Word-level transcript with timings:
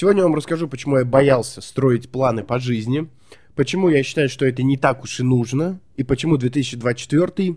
Сегодня 0.00 0.20
я 0.20 0.26
вам 0.26 0.36
расскажу, 0.36 0.68
почему 0.68 0.98
я 0.98 1.04
боялся 1.04 1.60
строить 1.60 2.08
планы 2.08 2.44
по 2.44 2.60
жизни, 2.60 3.08
почему 3.56 3.88
я 3.88 4.04
считаю, 4.04 4.28
что 4.28 4.46
это 4.46 4.62
не 4.62 4.76
так 4.76 5.02
уж 5.02 5.18
и 5.18 5.24
нужно, 5.24 5.80
и 5.96 6.04
почему 6.04 6.36
2024 6.36 7.56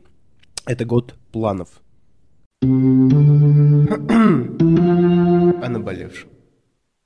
это 0.66 0.86
год 0.86 1.14
планов. 1.32 1.70
О 2.64 2.66
наболевшем. 5.70 6.30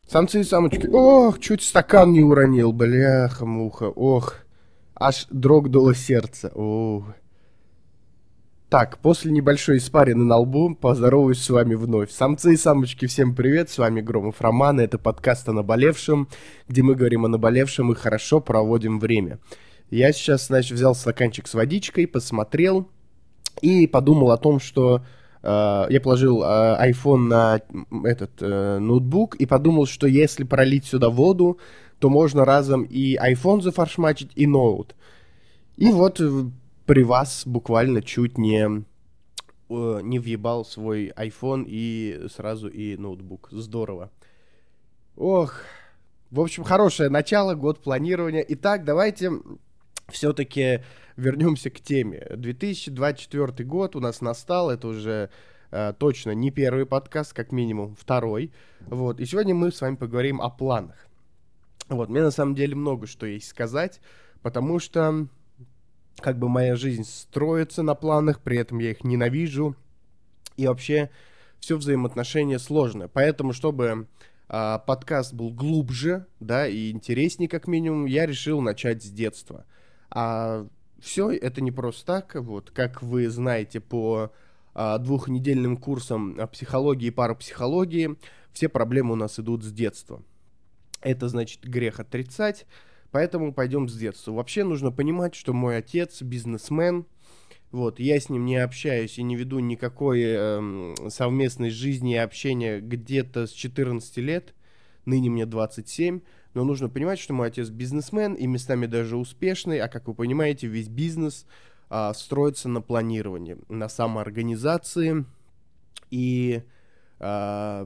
Самцы 0.09 0.39
и 0.39 0.45
самочки. 0.45 0.87
Ох, 0.87 1.41
чуть 1.41 1.63
стакан 1.63 2.13
не 2.13 2.21
уронил, 2.21 2.71
бляха-муха. 2.71 3.89
Ох, 3.89 4.35
аж 4.95 5.27
дрогнуло 5.29 5.93
сердце. 5.93 6.49
Ох. 6.55 7.13
Так, 8.75 8.97
после 8.97 9.31
небольшой 9.31 9.77
испарины 9.77 10.25
на 10.25 10.35
лбу 10.35 10.75
поздороваюсь 10.75 11.41
с 11.41 11.49
вами 11.49 11.75
вновь. 11.75 12.11
Самцы 12.11 12.55
и 12.55 12.57
самочки, 12.57 13.05
всем 13.05 13.33
привет, 13.33 13.69
с 13.69 13.77
вами 13.77 14.01
Громов 14.01 14.41
Роман, 14.41 14.81
это 14.81 14.97
подкаст 14.97 15.47
о 15.47 15.53
наболевшем, 15.53 16.27
где 16.67 16.83
мы 16.83 16.95
говорим 16.95 17.23
о 17.23 17.29
наболевшем 17.29 17.93
и 17.93 17.95
хорошо 17.95 18.41
проводим 18.41 18.99
время. 18.99 19.39
Я 19.91 20.11
сейчас, 20.11 20.47
значит, 20.47 20.73
взял 20.73 20.93
стаканчик 20.93 21.47
с 21.47 21.53
водичкой, 21.53 22.05
посмотрел 22.05 22.89
и 23.61 23.87
подумал 23.87 24.31
о 24.31 24.37
том, 24.37 24.59
что 24.59 25.05
э, 25.41 25.85
я 25.89 26.01
положил 26.03 26.43
э, 26.43 26.91
iPhone 26.91 27.27
на 27.29 27.61
этот 28.03 28.41
э, 28.41 28.79
ноутбук 28.79 29.35
и 29.35 29.45
подумал, 29.45 29.85
что 29.85 30.05
если 30.05 30.43
пролить 30.43 30.83
сюда 30.83 31.09
воду, 31.09 31.59
то 31.99 32.09
можно 32.09 32.43
разом 32.43 32.83
и 32.83 33.15
iPhone 33.15 33.61
зафаршмачить, 33.61 34.33
и 34.35 34.45
ноут. 34.45 34.95
И 35.77 35.87
вот 35.93 36.19
при 36.85 37.03
вас 37.03 37.43
буквально 37.45 38.01
чуть 38.01 38.37
не 38.37 38.85
не 39.67 40.19
въебал 40.19 40.63
свой 40.63 41.11
iPhone 41.15 41.65
и 41.67 42.27
сразу 42.29 42.67
и 42.67 42.97
ноутбук. 42.97 43.47
Здорово. 43.51 44.11
Ох, 45.15 45.61
в 46.29 46.39
общем, 46.39 46.63
хорошее 46.63 47.09
начало, 47.09 47.55
год 47.55 47.81
планирования. 47.81 48.45
Итак, 48.49 48.83
давайте 48.83 49.31
все-таки 50.09 50.83
вернемся 51.17 51.71
к 51.71 51.79
теме. 51.79 52.27
2024 52.35 53.67
год 53.67 53.95
у 53.95 53.99
нас 53.99 54.21
настал, 54.21 54.69
это 54.69 54.87
уже 54.87 55.29
э, 55.71 55.93
точно 55.97 56.31
не 56.31 56.51
первый 56.51 56.85
подкаст, 56.85 57.33
как 57.33 57.51
минимум 57.51 57.95
второй. 57.95 58.51
Вот, 58.81 59.19
и 59.19 59.25
сегодня 59.25 59.55
мы 59.55 59.71
с 59.71 59.81
вами 59.81 59.95
поговорим 59.95 60.41
о 60.41 60.49
планах. 60.49 61.07
Вот, 61.87 62.09
мне 62.09 62.21
на 62.21 62.31
самом 62.31 62.53
деле 62.53 62.75
много 62.75 63.07
что 63.07 63.25
есть 63.25 63.47
сказать, 63.47 63.99
потому 64.41 64.79
что 64.79 65.27
как 66.19 66.39
бы 66.39 66.49
моя 66.49 66.75
жизнь 66.75 67.03
строится 67.03 67.83
на 67.83 67.95
планах, 67.95 68.41
при 68.41 68.57
этом 68.57 68.79
я 68.79 68.91
их 68.91 69.03
ненавижу. 69.03 69.75
И 70.57 70.67
вообще 70.67 71.09
все 71.59 71.77
взаимоотношения 71.77 72.59
сложное. 72.59 73.07
Поэтому, 73.07 73.53
чтобы 73.53 74.07
а, 74.47 74.79
подкаст 74.79 75.33
был 75.33 75.51
глубже, 75.51 76.27
да, 76.39 76.67
и 76.67 76.91
интереснее 76.91 77.49
как 77.49 77.67
минимум, 77.67 78.05
я 78.05 78.25
решил 78.25 78.61
начать 78.61 79.03
с 79.03 79.09
детства. 79.09 79.65
А 80.09 80.67
все 80.99 81.31
это 81.31 81.61
не 81.61 81.71
просто 81.71 82.05
так, 82.05 82.35
вот, 82.35 82.71
как 82.71 83.01
вы 83.01 83.29
знаете 83.29 83.79
по 83.79 84.31
а, 84.73 84.97
двухнедельным 84.97 85.77
курсам 85.77 86.37
психологии 86.51 87.07
и 87.07 87.11
парапсихологии, 87.11 88.15
все 88.53 88.69
проблемы 88.69 89.13
у 89.13 89.15
нас 89.15 89.39
идут 89.39 89.63
с 89.63 89.71
детства. 89.71 90.21
Это 91.01 91.27
значит 91.27 91.63
грех 91.63 91.99
отрицать, 91.99 92.65
Поэтому 93.15 93.53
пойдем 93.53 93.87
с 93.87 93.95
детства. 93.95 94.33
Вообще 94.33 94.65
нужно 94.65 94.91
понимать, 94.91 95.35
что 95.35 95.53
мой 95.53 95.77
отец 95.77 96.21
бизнесмен. 96.21 97.05
Вот, 97.71 97.97
я 98.01 98.19
с 98.19 98.27
ним 98.27 98.43
не 98.43 98.57
общаюсь 98.57 99.17
и 99.17 99.23
не 99.23 99.37
веду 99.37 99.59
никакой 99.59 100.21
э, 100.21 100.95
совместной 101.07 101.69
жизни 101.69 102.15
и 102.15 102.17
общения 102.17 102.81
где-то 102.81 103.47
с 103.47 103.51
14 103.51 104.17
лет. 104.17 104.53
Ныне 105.05 105.29
мне 105.29 105.45
27. 105.45 106.19
Но 106.55 106.65
нужно 106.65 106.89
понимать, 106.89 107.17
что 107.17 107.33
мой 107.33 107.47
отец 107.47 107.69
бизнесмен 107.69 108.33
и 108.33 108.47
местами 108.47 108.85
даже 108.85 109.15
успешный. 109.15 109.79
А 109.79 109.87
как 109.87 110.09
вы 110.09 110.13
понимаете, 110.13 110.67
весь 110.67 110.89
бизнес 110.89 111.45
э, 111.89 112.11
строится 112.13 112.67
на 112.67 112.81
планировании, 112.81 113.55
на 113.69 113.87
самоорганизации. 113.87 115.23
И 116.11 116.63
э, 117.19 117.85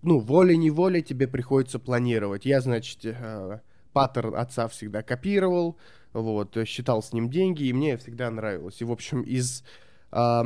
ну, 0.00 0.18
волей-неволей 0.20 1.02
тебе 1.02 1.28
приходится 1.28 1.78
планировать. 1.78 2.46
Я, 2.46 2.62
значит, 2.62 3.00
э, 3.04 3.60
паттерн 3.94 4.34
отца 4.34 4.68
всегда 4.68 5.02
копировал, 5.02 5.78
вот, 6.12 6.56
считал 6.66 7.02
с 7.02 7.14
ним 7.14 7.30
деньги, 7.30 7.64
и 7.64 7.72
мне 7.72 7.96
всегда 7.96 8.30
нравилось. 8.30 8.82
И, 8.82 8.84
в 8.84 8.92
общем, 8.92 9.22
из 9.22 9.64
э, 10.12 10.42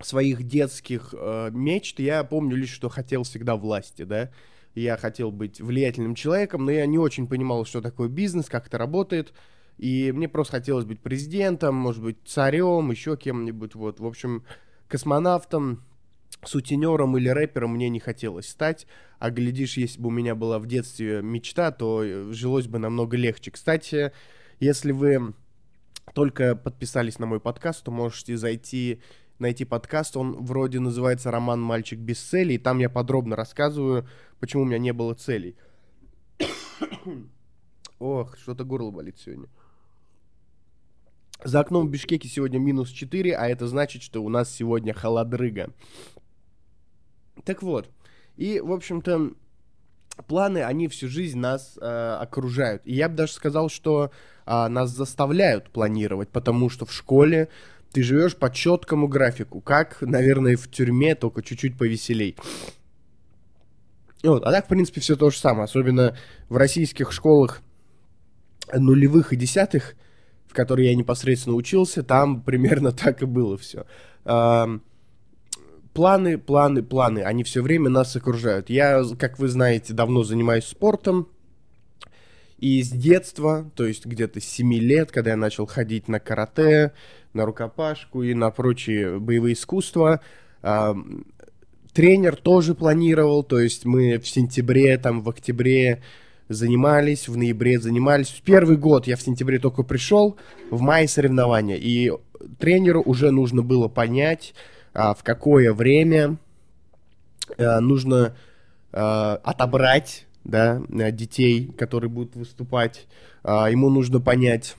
своих 0.00 0.44
детских 0.44 1.12
э, 1.18 1.50
мечт 1.50 1.98
я 1.98 2.22
помню 2.22 2.56
лишь, 2.56 2.70
что 2.70 2.88
хотел 2.88 3.24
всегда 3.24 3.56
власти, 3.56 4.04
да. 4.04 4.30
Я 4.74 4.96
хотел 4.96 5.32
быть 5.32 5.60
влиятельным 5.60 6.14
человеком, 6.14 6.64
но 6.64 6.70
я 6.70 6.86
не 6.86 6.98
очень 6.98 7.26
понимал, 7.26 7.64
что 7.64 7.80
такое 7.80 8.08
бизнес, 8.08 8.46
как 8.46 8.68
это 8.68 8.78
работает. 8.78 9.32
И 9.76 10.12
мне 10.12 10.28
просто 10.28 10.58
хотелось 10.58 10.84
быть 10.84 11.00
президентом, 11.00 11.74
может 11.74 12.02
быть, 12.02 12.18
царем, 12.24 12.90
еще 12.90 13.16
кем-нибудь, 13.16 13.74
вот. 13.74 13.98
В 13.98 14.06
общем, 14.06 14.44
космонавтом, 14.86 15.84
сутенером 16.44 17.16
или 17.16 17.28
рэпером 17.28 17.74
мне 17.74 17.88
не 17.88 18.00
хотелось 18.00 18.48
стать, 18.48 18.86
а 19.18 19.30
глядишь, 19.30 19.76
если 19.76 20.00
бы 20.00 20.08
у 20.08 20.12
меня 20.12 20.34
была 20.34 20.58
в 20.58 20.66
детстве 20.66 21.20
мечта, 21.22 21.72
то 21.72 22.02
э, 22.04 22.32
жилось 22.32 22.68
бы 22.68 22.78
намного 22.78 23.16
легче. 23.16 23.50
Кстати, 23.50 24.12
если 24.60 24.92
вы 24.92 25.34
только 26.14 26.56
подписались 26.56 27.18
на 27.18 27.26
мой 27.26 27.40
подкаст, 27.40 27.84
то 27.84 27.90
можете 27.90 28.36
зайти 28.36 29.00
найти 29.38 29.64
подкаст, 29.64 30.16
он 30.16 30.44
вроде 30.44 30.80
называется 30.80 31.30
«Роман 31.30 31.60
«Мальчик 31.60 31.98
без 31.98 32.18
цели», 32.18 32.54
и 32.54 32.58
там 32.58 32.78
я 32.78 32.90
подробно 32.90 33.36
рассказываю, 33.36 34.08
почему 34.40 34.62
у 34.62 34.66
меня 34.66 34.78
не 34.78 34.92
было 34.92 35.14
целей. 35.14 35.56
Ох, 37.98 38.36
что-то 38.38 38.64
горло 38.64 38.90
болит 38.90 39.18
сегодня. 39.18 39.48
За 41.44 41.60
окном 41.60 41.86
в 41.86 41.90
Бишкеке 41.90 42.28
сегодня 42.28 42.58
минус 42.58 42.90
4, 42.90 43.36
а 43.36 43.46
это 43.46 43.68
значит, 43.68 44.02
что 44.02 44.24
у 44.24 44.28
нас 44.28 44.50
сегодня 44.50 44.92
холодрыга. 44.92 45.72
Так 47.44 47.62
вот, 47.62 47.88
и, 48.36 48.60
в 48.60 48.72
общем-то, 48.72 49.32
планы, 50.26 50.62
они 50.62 50.88
всю 50.88 51.08
жизнь 51.08 51.38
нас 51.38 51.78
э, 51.80 52.16
окружают. 52.20 52.82
И 52.84 52.94
я 52.94 53.08
бы 53.08 53.16
даже 53.16 53.32
сказал, 53.32 53.68
что 53.68 54.10
э, 54.46 54.68
нас 54.68 54.90
заставляют 54.90 55.70
планировать, 55.70 56.28
потому 56.28 56.70
что 56.70 56.86
в 56.86 56.92
школе 56.92 57.48
ты 57.92 58.02
живешь 58.02 58.36
по 58.36 58.52
четкому 58.52 59.08
графику, 59.08 59.60
как, 59.60 60.02
наверное, 60.02 60.56
в 60.56 60.70
тюрьме, 60.70 61.14
только 61.14 61.42
чуть-чуть 61.42 61.78
повеселей. 61.78 62.36
Вот. 64.22 64.44
А 64.44 64.50
так, 64.50 64.66
в 64.66 64.68
принципе, 64.68 65.00
все 65.00 65.16
то 65.16 65.30
же 65.30 65.38
самое. 65.38 65.64
Особенно 65.64 66.16
в 66.48 66.56
российских 66.56 67.12
школах 67.12 67.62
нулевых 68.72 69.32
и 69.32 69.36
десятых, 69.36 69.94
в 70.46 70.54
которые 70.54 70.90
я 70.90 70.96
непосредственно 70.96 71.56
учился, 71.56 72.02
там 72.02 72.42
примерно 72.42 72.92
так 72.92 73.22
и 73.22 73.26
было 73.26 73.56
все 73.56 73.86
планы, 75.92 76.38
планы, 76.38 76.82
планы, 76.82 77.20
они 77.20 77.44
все 77.44 77.62
время 77.62 77.90
нас 77.90 78.14
окружают. 78.16 78.70
Я, 78.70 79.02
как 79.18 79.38
вы 79.38 79.48
знаете, 79.48 79.94
давно 79.94 80.22
занимаюсь 80.22 80.64
спортом, 80.64 81.28
и 82.58 82.82
с 82.82 82.90
детства, 82.90 83.70
то 83.76 83.86
есть 83.86 84.04
где-то 84.04 84.40
с 84.40 84.44
7 84.44 84.74
лет, 84.74 85.12
когда 85.12 85.30
я 85.30 85.36
начал 85.36 85.66
ходить 85.66 86.08
на 86.08 86.18
карате, 86.18 86.92
на 87.32 87.46
рукопашку 87.46 88.22
и 88.22 88.34
на 88.34 88.50
прочие 88.50 89.20
боевые 89.20 89.52
искусства, 89.52 90.20
э, 90.62 90.94
тренер 91.92 92.36
тоже 92.36 92.74
планировал, 92.74 93.44
то 93.44 93.60
есть 93.60 93.84
мы 93.84 94.18
в 94.18 94.26
сентябре, 94.26 94.98
там, 94.98 95.22
в 95.22 95.28
октябре 95.28 96.02
занимались, 96.48 97.28
в 97.28 97.36
ноябре 97.36 97.78
занимались. 97.78 98.28
В 98.28 98.42
первый 98.42 98.76
год 98.76 99.06
я 99.06 99.16
в 99.16 99.22
сентябре 99.22 99.58
только 99.58 99.84
пришел, 99.84 100.36
в 100.70 100.80
мае 100.80 101.06
соревнования, 101.06 101.76
и 101.76 102.10
тренеру 102.58 103.02
уже 103.02 103.30
нужно 103.30 103.62
было 103.62 103.86
понять, 103.88 104.54
в 104.94 105.18
какое 105.22 105.72
время 105.72 106.38
а, 107.56 107.80
нужно 107.80 108.36
а, 108.92 109.40
отобрать 109.42 110.26
да, 110.44 110.80
детей, 110.88 111.66
которые 111.66 112.10
будут 112.10 112.36
выступать. 112.36 113.06
А, 113.42 113.70
ему 113.70 113.90
нужно 113.90 114.20
понять, 114.20 114.76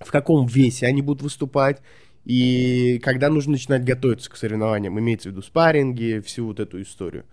в 0.00 0.10
каком 0.10 0.46
весе 0.46 0.86
они 0.86 1.02
будут 1.02 1.22
выступать. 1.22 1.80
И 2.24 3.00
когда 3.02 3.30
нужно 3.30 3.52
начинать 3.52 3.84
готовиться 3.84 4.30
к 4.30 4.36
соревнованиям, 4.36 4.98
имеется 4.98 5.28
в 5.28 5.32
виду 5.32 5.42
спарринги, 5.42 6.22
всю 6.24 6.46
вот 6.46 6.60
эту 6.60 6.82
историю. 6.82 7.24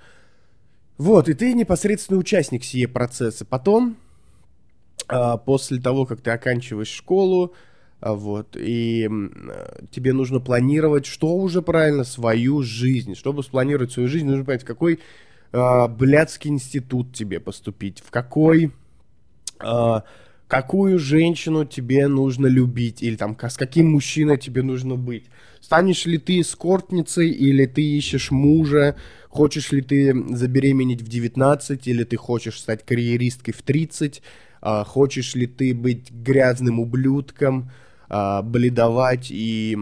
Вот, 0.98 1.30
и 1.30 1.34
ты 1.34 1.54
непосредственный 1.54 2.20
участник 2.20 2.64
сие 2.64 2.88
процесса. 2.88 3.46
Потом, 3.46 3.98
после 5.46 5.80
того, 5.80 6.06
как 6.06 6.22
ты 6.22 6.32
оканчиваешь 6.32 6.88
школу, 6.88 7.54
а, 7.54 7.58
вот, 8.02 8.56
и 8.56 9.10
тебе 9.92 10.14
нужно 10.14 10.40
планировать, 10.40 11.06
что 11.06 11.36
уже 11.36 11.62
правильно, 11.62 12.04
свою 12.04 12.62
жизнь. 12.62 13.16
Чтобы 13.16 13.44
спланировать 13.44 13.92
свою 13.92 14.08
жизнь, 14.08 14.28
нужно 14.28 14.46
понять, 14.46 14.64
в 14.64 14.68
какой 14.68 15.00
э, 15.52 15.88
блядский 15.88 16.52
институт 16.52 17.14
тебе 17.14 17.40
поступить, 17.40 18.04
в 18.06 18.12
какой, 18.12 18.72
э, 19.60 20.02
какую 20.48 21.00
женщину 21.00 21.66
тебе 21.66 22.08
нужно 22.08 22.46
любить, 22.46 23.02
или 23.02 23.16
там 23.16 23.36
с 23.40 23.58
каким 23.58 23.92
мужчиной 23.92 24.38
тебе 24.38 24.62
нужно 24.62 24.96
быть. 24.96 25.26
Станешь 25.60 26.06
ли 26.06 26.20
ты 26.20 26.42
эскортницей, 26.42 27.30
или 27.30 27.66
ты 27.66 27.82
ищешь 27.82 28.30
мужа, 28.30 28.96
хочешь 29.28 29.72
ли 29.72 29.82
ты 29.82 30.14
забеременеть 30.36 31.02
в 31.02 31.08
19, 31.08 31.88
или 31.88 32.04
ты 32.04 32.16
хочешь 32.16 32.60
стать 32.60 32.86
карьеристкой 32.86 33.56
в 33.56 33.64
30, 33.64 34.22
а, 34.62 34.84
хочешь 34.84 35.36
ли 35.36 35.48
ты 35.48 35.74
быть 35.74 36.12
грязным 36.12 36.80
ублюдком, 36.80 37.72
а, 38.10 38.42
бледовать 38.42 39.28
и 39.30 39.78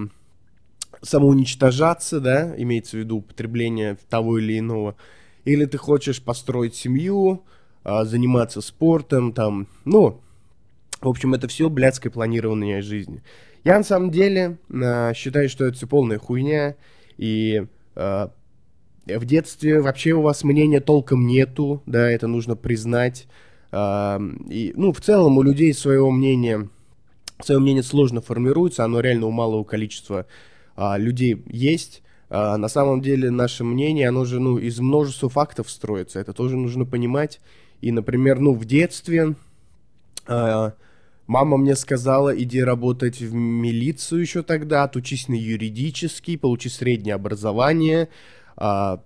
самоуничтожаться, 1.02 2.20
да, 2.20 2.56
имеется 2.58 2.98
в 2.98 3.00
виду 3.00 3.18
употребление 3.18 3.98
того 4.10 4.40
или 4.40 4.58
иного, 4.58 4.96
или 5.44 5.66
ты 5.66 5.78
хочешь 5.78 6.22
построить 6.22 6.76
семью, 6.76 7.44
а, 7.84 8.06
заниматься 8.06 8.62
спортом, 8.62 9.32
там, 9.32 9.68
ну, 9.84 10.22
в 11.02 11.08
общем, 11.08 11.34
это 11.36 11.48
все 11.48 11.70
блядское 11.70 12.12
планирование 12.12 12.82
жизни. 12.82 13.22
Я 13.64 13.78
на 13.78 13.84
самом 13.84 14.12
деле 14.12 14.58
э, 14.70 15.14
считаю, 15.14 15.50
что 15.50 15.66
это 15.66 15.76
все 15.76 15.88
полная 15.88 16.18
хуйня, 16.18 16.76
и 17.18 17.64
в 17.96 19.26
детстве 19.26 19.82
вообще 19.82 20.14
у 20.14 20.22
вас 20.22 20.44
мнения 20.44 20.80
толком 20.80 21.28
нету, 21.28 21.82
да, 21.86 22.10
это 22.10 22.28
нужно 22.28 22.56
признать. 22.56 23.28
И, 23.74 24.74
ну, 24.76 24.92
в 24.94 25.02
целом 25.02 25.38
у 25.38 25.44
людей 25.44 25.74
своего 25.74 26.12
мнения, 26.12 26.70
свое 27.42 27.60
мнение 27.60 27.84
сложно 27.84 28.22
формируется, 28.22 28.84
оно 28.84 29.00
реально 29.00 29.28
у 29.28 29.32
малого 29.32 29.64
количества 29.64 30.26
э, 30.78 30.98
людей 30.98 31.44
есть. 31.48 32.02
А, 32.30 32.58
на 32.58 32.68
самом 32.68 33.02
деле 33.02 33.30
наше 33.30 33.64
мнение, 33.64 34.10
оно 34.10 34.26
же, 34.26 34.40
ну, 34.40 34.58
из 34.58 34.80
множества 34.80 35.30
фактов 35.30 35.70
строится, 35.70 36.20
это 36.20 36.34
тоже 36.34 36.56
нужно 36.56 36.86
понимать. 36.86 37.40
И, 37.82 37.92
например, 37.92 38.40
ну, 38.40 38.54
в 38.54 38.66
детстве 38.66 39.36
э, 40.28 40.72
Мама 41.28 41.58
мне 41.58 41.76
сказала, 41.76 42.30
иди 42.40 42.62
работать 42.62 43.20
в 43.20 43.34
милицию 43.34 44.22
еще 44.22 44.44
тогда, 44.44 44.84
отучись 44.84 45.28
на 45.28 45.34
юридический, 45.34 46.38
получи 46.38 46.70
среднее 46.70 47.16
образование, 47.16 48.10
а, 48.56 49.02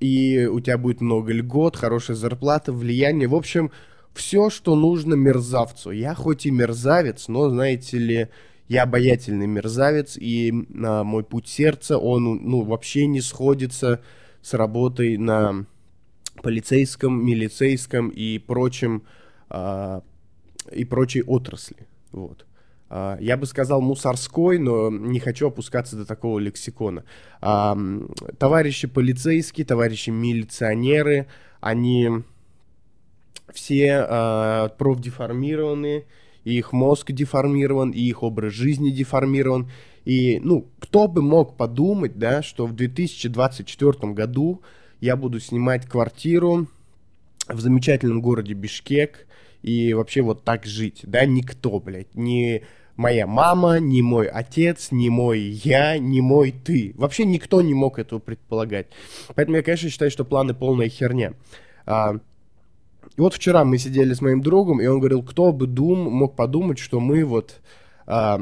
и 0.00 0.46
у 0.46 0.58
тебя 0.58 0.78
будет 0.78 1.00
много 1.00 1.32
льгот, 1.32 1.76
хорошая 1.76 2.16
зарплата, 2.16 2.72
влияние. 2.72 3.28
В 3.28 3.36
общем, 3.36 3.70
все, 4.14 4.50
что 4.50 4.74
нужно 4.74 5.14
мерзавцу. 5.14 5.90
Я 5.90 6.14
хоть 6.14 6.46
и 6.46 6.50
мерзавец, 6.50 7.28
но, 7.28 7.48
знаете 7.48 7.98
ли, 7.98 8.28
я 8.68 8.84
обаятельный 8.84 9.46
мерзавец, 9.46 10.16
и 10.16 10.52
а, 10.84 11.04
мой 11.04 11.24
путь 11.24 11.48
сердца, 11.48 11.98
он 11.98 12.24
ну, 12.24 12.62
вообще 12.62 13.06
не 13.06 13.20
сходится 13.20 14.00
с 14.40 14.54
работой 14.54 15.16
на 15.16 15.66
полицейском, 16.42 17.24
милицейском 17.24 18.08
и 18.08 18.38
прочем 18.38 19.02
а, 19.48 20.02
и 20.70 20.84
прочей 20.84 21.22
отрасли. 21.22 21.86
Вот. 22.12 22.46
А, 22.88 23.16
я 23.20 23.36
бы 23.36 23.46
сказал 23.46 23.80
мусорской, 23.80 24.58
но 24.58 24.90
не 24.90 25.20
хочу 25.20 25.48
опускаться 25.48 25.96
до 25.96 26.04
такого 26.04 26.38
лексикона. 26.38 27.04
А, 27.40 27.76
товарищи 28.38 28.86
полицейские, 28.86 29.66
товарищи 29.66 30.10
милиционеры, 30.10 31.26
они 31.60 32.22
все 33.52 34.06
а, 34.08 34.68
профдеформированы, 34.70 36.04
их 36.44 36.72
мозг 36.72 37.12
деформирован, 37.12 37.90
и 37.90 38.00
их 38.00 38.22
образ 38.22 38.52
жизни 38.52 38.90
деформирован. 38.90 39.70
И, 40.04 40.40
ну, 40.42 40.66
кто 40.80 41.06
бы 41.06 41.22
мог 41.22 41.56
подумать, 41.56 42.18
да, 42.18 42.42
что 42.42 42.66
в 42.66 42.74
2024 42.74 44.12
году 44.12 44.62
я 45.00 45.16
буду 45.16 45.38
снимать 45.40 45.86
квартиру 45.86 46.66
в 47.48 47.60
замечательном 47.60 48.20
городе 48.20 48.54
Бишкек, 48.54 49.26
и 49.62 49.94
вообще 49.94 50.22
вот 50.22 50.42
так 50.42 50.66
жить, 50.66 51.00
да, 51.04 51.24
никто, 51.24 51.78
блядь, 51.78 52.14
ни 52.14 52.62
моя 52.96 53.26
мама, 53.26 53.78
ни 53.78 54.00
мой 54.00 54.26
отец, 54.26 54.88
ни 54.90 55.08
мой 55.08 55.40
я, 55.40 55.98
ни 55.98 56.20
мой 56.20 56.52
ты. 56.52 56.92
Вообще 56.96 57.24
никто 57.24 57.62
не 57.62 57.74
мог 57.74 57.98
этого 57.98 58.18
предполагать. 58.18 58.88
Поэтому 59.34 59.56
я, 59.56 59.62
конечно, 59.62 59.88
считаю, 59.88 60.10
что 60.10 60.24
планы 60.24 60.54
полная 60.54 60.88
херня. 60.88 61.34
А, 61.86 62.18
и 63.16 63.20
вот 63.20 63.34
вчера 63.34 63.64
мы 63.64 63.78
сидели 63.78 64.14
с 64.14 64.20
моим 64.20 64.40
другом, 64.40 64.80
и 64.80 64.86
он 64.86 64.98
говорил, 64.98 65.22
кто 65.22 65.52
бы 65.52 65.66
дум, 65.66 66.10
мог 66.10 66.34
подумать, 66.34 66.78
что 66.78 67.00
мы 67.00 67.24
вот, 67.24 67.60
а, 68.06 68.40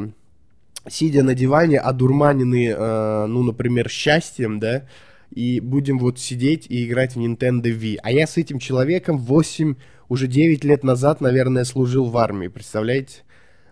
сидя 0.88 1.22
на 1.22 1.34
диване, 1.34 1.78
одурманены, 1.78 2.74
а, 2.76 3.26
ну, 3.26 3.42
например, 3.42 3.88
счастьем, 3.88 4.60
да, 4.60 4.86
и 5.34 5.60
будем 5.60 5.98
вот 5.98 6.18
сидеть 6.18 6.66
и 6.68 6.86
играть 6.86 7.14
в 7.14 7.20
Nintendo 7.20 7.64
Wii. 7.64 7.98
А 8.02 8.10
я 8.10 8.26
с 8.26 8.36
этим 8.36 8.58
человеком 8.58 9.18
8 9.18 9.74
уже 10.08 10.26
9 10.26 10.64
лет 10.64 10.84
назад, 10.84 11.20
наверное, 11.20 11.64
служил 11.64 12.06
в 12.06 12.16
армии, 12.16 12.48
представляете? 12.48 13.22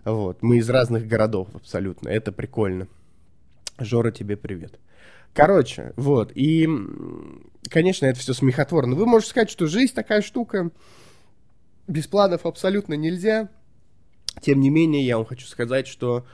Вот, 0.05 0.41
мы 0.41 0.57
из 0.57 0.69
разных 0.69 1.07
городов 1.07 1.49
абсолютно, 1.53 2.09
это 2.09 2.31
прикольно. 2.31 2.87
Жора, 3.77 4.11
тебе 4.11 4.35
привет. 4.37 4.79
Короче, 5.33 5.93
вот, 5.95 6.31
и, 6.35 6.67
конечно, 7.69 8.05
это 8.05 8.19
все 8.19 8.33
смехотворно. 8.33 8.95
Вы 8.95 9.05
можете 9.05 9.31
сказать, 9.31 9.49
что 9.49 9.67
жизнь 9.67 9.93
такая 9.93 10.21
штука, 10.21 10.71
без 11.87 12.07
планов 12.07 12.45
абсолютно 12.45 12.93
нельзя. 12.93 13.49
Тем 14.41 14.59
не 14.59 14.69
менее, 14.69 15.05
я 15.05 15.17
вам 15.17 15.25
хочу 15.25 15.47
сказать, 15.47 15.87
что 15.87 16.25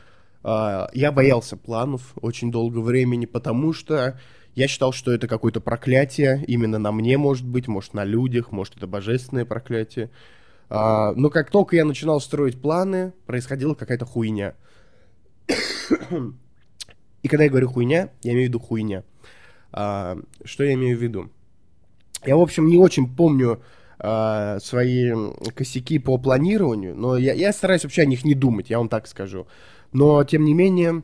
э, 0.43 0.87
я 0.93 1.11
боялся 1.11 1.57
планов 1.57 2.13
очень 2.21 2.51
долго 2.51 2.79
времени, 2.79 3.25
потому 3.25 3.73
что 3.73 4.19
я 4.55 4.67
считал, 4.67 4.93
что 4.93 5.11
это 5.11 5.27
какое-то 5.27 5.59
проклятие, 5.59 6.43
именно 6.47 6.79
на 6.79 6.91
мне, 6.91 7.17
может 7.17 7.45
быть, 7.45 7.67
может, 7.67 7.93
на 7.93 8.05
людях, 8.05 8.51
может, 8.51 8.77
это 8.77 8.87
божественное 8.87 9.45
проклятие. 9.45 10.09
А, 10.69 11.13
но 11.13 11.29
как 11.29 11.51
только 11.51 11.75
я 11.75 11.85
начинал 11.85 12.21
строить 12.21 12.61
планы, 12.61 13.13
происходила 13.25 13.75
какая-то 13.75 14.05
хуйня. 14.05 14.55
И 17.25 17.27
когда 17.27 17.45
я 17.45 17.49
говорю 17.49 17.69
хуйня, 17.69 18.09
я 18.21 18.33
имею 18.33 18.45
в 18.45 18.49
виду 18.49 18.59
хуйня. 18.59 19.03
А, 19.71 20.15
что 20.43 20.63
я 20.63 20.75
имею 20.75 20.95
в 20.95 21.01
виду? 21.01 21.31
Я, 22.23 22.37
в 22.37 22.39
общем, 22.39 22.67
не 22.67 22.77
очень 22.77 23.09
помню 23.09 23.63
а, 23.97 24.59
свои 24.59 25.11
косяки 25.55 25.97
по 25.97 26.19
планированию, 26.19 26.95
но 26.95 27.17
я, 27.17 27.33
я 27.33 27.51
стараюсь 27.51 27.81
вообще 27.81 28.03
о 28.03 28.05
них 28.05 28.25
не 28.25 28.35
думать, 28.35 28.69
я 28.69 28.77
вам 28.77 28.89
так 28.89 29.07
скажу. 29.07 29.47
Но, 29.91 30.23
тем 30.23 30.45
не 30.45 30.53
менее, 30.53 31.01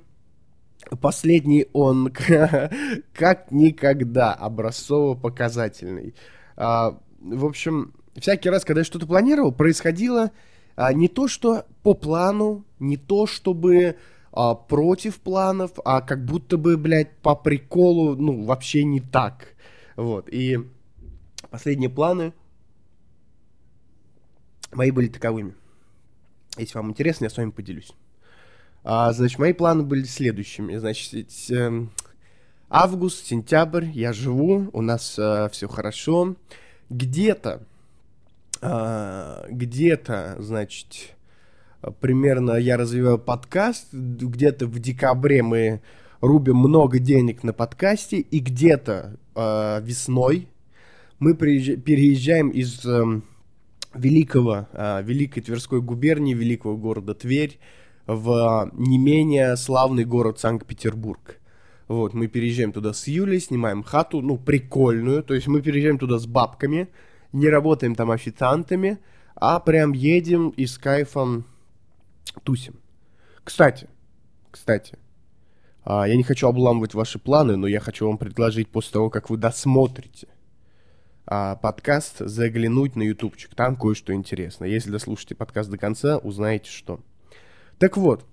Последний 1.01 1.65
он 1.73 2.11
как 3.13 3.51
никогда 3.51 4.35
образцово-показательный. 4.35 6.13
А, 6.55 6.99
в 7.19 7.45
общем, 7.45 7.95
всякий 8.15 8.51
раз, 8.51 8.63
когда 8.63 8.81
я 8.81 8.85
что-то 8.85 9.07
планировал, 9.07 9.51
происходило 9.51 10.29
а, 10.75 10.93
не 10.93 11.07
то, 11.07 11.27
что 11.27 11.65
по 11.81 11.95
плану, 11.95 12.63
не 12.77 12.97
то, 12.97 13.25
чтобы 13.25 13.95
а, 14.33 14.55
против 14.55 15.19
планов, 15.19 15.71
а 15.83 16.01
как 16.01 16.25
будто 16.25 16.57
бы, 16.57 16.77
блядь, 16.77 17.17
по 17.17 17.35
приколу, 17.35 18.15
ну, 18.15 18.45
вообще 18.45 18.83
не 18.83 19.01
так. 19.01 19.55
Вот, 19.95 20.29
и 20.29 20.59
последние 21.49 21.89
планы 21.89 22.33
мои 24.71 24.91
были 24.91 25.07
таковыми. 25.07 25.53
Если 26.57 26.77
вам 26.77 26.91
интересно, 26.91 27.25
я 27.25 27.29
с 27.29 27.37
вами 27.37 27.51
поделюсь. 27.51 27.91
А, 28.83 29.11
значит, 29.13 29.39
мои 29.39 29.53
планы 29.53 29.83
были 29.83 30.03
следующими. 30.03 30.77
Значит, 30.77 31.29
э, 31.49 31.85
август, 32.69 33.25
сентябрь, 33.25 33.85
я 33.85 34.11
живу, 34.11 34.69
у 34.73 34.81
нас 34.81 35.17
э, 35.19 35.49
все 35.51 35.67
хорошо. 35.67 36.35
Где-то, 36.89 37.63
э, 38.61 39.45
где-то, 39.49 40.37
значит, 40.39 41.15
примерно 41.99 42.55
я 42.55 42.77
развиваю 42.77 43.17
подкаст, 43.19 43.93
где-то 43.93 44.67
в 44.67 44.79
декабре 44.79 45.43
мы 45.43 45.81
рубим 46.21 46.57
много 46.57 46.99
денег 46.99 47.43
на 47.43 47.53
подкасте, 47.53 48.19
и 48.19 48.39
где-то 48.39 49.17
э, 49.35 49.81
весной 49.81 50.47
мы 51.19 51.35
переезжаем 51.35 52.49
из 52.49 52.85
э, 52.85 53.21
великого, 53.93 54.67
э, 54.73 55.01
великой 55.03 55.41
Тверской 55.41 55.81
губернии, 55.81 56.33
великого 56.33 56.77
города 56.77 57.13
Тверь, 57.13 57.59
в 58.07 58.71
не 58.73 58.97
менее 58.97 59.55
славный 59.57 60.05
город 60.05 60.39
Санкт-Петербург. 60.39 61.37
Вот, 61.87 62.13
мы 62.13 62.27
переезжаем 62.27 62.71
туда 62.71 62.93
с 62.93 63.07
Юлей, 63.07 63.39
снимаем 63.41 63.83
хату, 63.83 64.21
ну, 64.21 64.37
прикольную, 64.37 65.23
то 65.23 65.33
есть 65.33 65.47
мы 65.47 65.61
переезжаем 65.61 65.97
туда 65.97 66.19
с 66.19 66.25
бабками, 66.25 66.87
не 67.33 67.49
работаем 67.49 67.95
там 67.95 68.11
официантами, 68.11 68.99
а 69.35 69.59
прям 69.59 69.91
едем 69.91 70.49
и 70.49 70.65
с 70.65 70.77
кайфом 70.77 71.45
тусим. 72.43 72.75
Кстати, 73.43 73.89
кстати, 74.51 74.97
а, 75.83 76.07
я 76.07 76.15
не 76.15 76.23
хочу 76.23 76.47
обламывать 76.47 76.93
ваши 76.93 77.19
планы, 77.19 77.55
но 77.55 77.67
я 77.67 77.79
хочу 77.79 78.07
вам 78.07 78.17
предложить 78.17 78.69
после 78.69 78.93
того, 78.93 79.09
как 79.09 79.29
вы 79.29 79.37
досмотрите 79.37 80.27
а, 81.25 81.55
подкаст, 81.55 82.19
заглянуть 82.19 82.95
на 82.95 83.03
ютубчик. 83.03 83.55
Там 83.55 83.75
кое-что 83.75 84.13
интересно. 84.13 84.65
Если 84.65 84.91
дослушаете 84.91 85.35
подкаст 85.35 85.69
до 85.69 85.77
конца, 85.77 86.17
узнаете, 86.17 86.69
что. 86.69 86.99
Так 87.79 87.97
вот, 87.97 88.25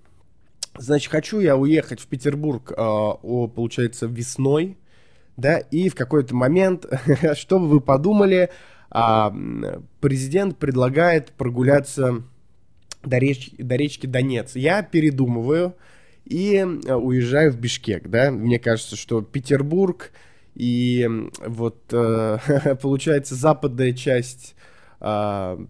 значит, 0.77 1.09
хочу 1.11 1.39
я 1.39 1.57
уехать 1.57 1.99
в 1.99 2.07
Петербург, 2.07 2.71
э, 2.71 2.75
о, 2.77 3.47
получается, 3.47 4.05
весной, 4.05 4.77
да, 5.37 5.57
и 5.57 5.89
в 5.89 5.95
какой-то 5.95 6.35
момент, 6.35 6.85
что 7.33 7.59
бы 7.59 7.67
вы 7.67 7.79
подумали, 7.79 8.51
президент 10.01 10.57
предлагает 10.57 11.31
прогуляться 11.31 12.23
до 13.03 13.17
речки, 13.17 13.61
до 13.61 13.75
речки 13.75 14.05
Донец. 14.05 14.55
Я 14.55 14.83
передумываю 14.83 15.75
и 16.25 16.55
э, 16.55 16.93
уезжаю 16.93 17.51
в 17.51 17.57
Бишкек, 17.57 18.07
да. 18.09 18.31
Мне 18.31 18.59
кажется, 18.59 18.95
что 18.95 19.21
Петербург 19.21 20.11
и 20.55 21.07
вот 21.45 21.77
э, 21.91 22.37
получается 22.81 23.35
западная 23.35 23.93
часть 23.93 24.55
э, 24.99 25.65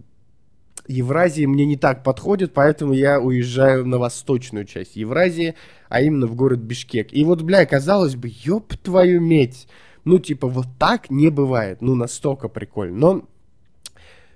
Евразии 0.86 1.44
мне 1.44 1.64
не 1.66 1.76
так 1.76 2.02
подходит, 2.02 2.52
поэтому 2.52 2.92
я 2.92 3.20
уезжаю 3.20 3.86
на 3.86 3.98
восточную 3.98 4.64
часть 4.64 4.96
Евразии, 4.96 5.54
а 5.88 6.00
именно 6.00 6.26
в 6.26 6.34
город 6.34 6.58
Бишкек. 6.60 7.12
И 7.12 7.24
вот, 7.24 7.42
бля, 7.42 7.64
казалось 7.64 8.16
бы, 8.16 8.30
ёб 8.44 8.76
твою 8.76 9.20
медь, 9.20 9.68
ну, 10.04 10.18
типа, 10.18 10.48
вот 10.48 10.66
так 10.78 11.10
не 11.10 11.30
бывает, 11.30 11.80
ну, 11.80 11.94
настолько 11.94 12.48
прикольно. 12.48 12.96
Но 12.96 13.28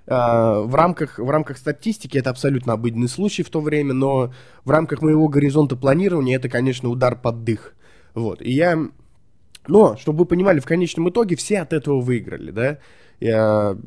в, 0.07 0.75
рамках, 0.75 1.17
в 1.17 1.29
рамках 1.29 1.57
статистики 1.57 2.17
это 2.17 2.29
абсолютно 2.29 2.73
обыденный 2.73 3.09
случай 3.09 3.43
в 3.43 3.49
то 3.49 3.59
время, 3.59 3.93
но 3.93 4.33
в 4.63 4.69
рамках 4.69 5.01
моего 5.01 5.27
горизонта 5.27 5.75
планирования 5.75 6.35
это, 6.35 6.47
конечно, 6.47 6.89
удар 6.89 7.19
под 7.19 7.43
дых. 7.43 7.73
Вот. 8.13 8.41
И 8.41 8.51
я... 8.51 8.77
Но, 9.67 9.97
чтобы 9.97 10.19
вы 10.19 10.25
понимали, 10.25 10.59
в 10.59 10.65
конечном 10.65 11.09
итоге 11.09 11.35
все 11.35 11.59
от 11.59 11.73
этого 11.73 11.99
выиграли, 11.99 12.51
да. 12.51 12.77
Я, 13.19 13.77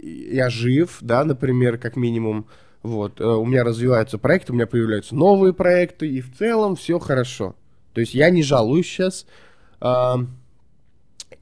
я 0.00 0.50
жив, 0.50 0.98
да, 1.00 1.24
например, 1.24 1.78
как 1.78 1.96
минимум. 1.96 2.46
Вот. 2.82 3.20
Э, 3.20 3.24
у 3.24 3.46
меня 3.46 3.64
развиваются 3.64 4.18
проекты, 4.18 4.52
у 4.52 4.54
меня 4.54 4.66
появляются 4.66 5.14
новые 5.14 5.54
проекты, 5.54 6.08
и 6.08 6.20
в 6.20 6.36
целом 6.36 6.76
все 6.76 6.98
хорошо. 6.98 7.54
То 7.94 8.00
есть 8.00 8.14
я 8.14 8.28
не 8.28 8.42
жалуюсь 8.42 8.86
сейчас. 8.86 9.26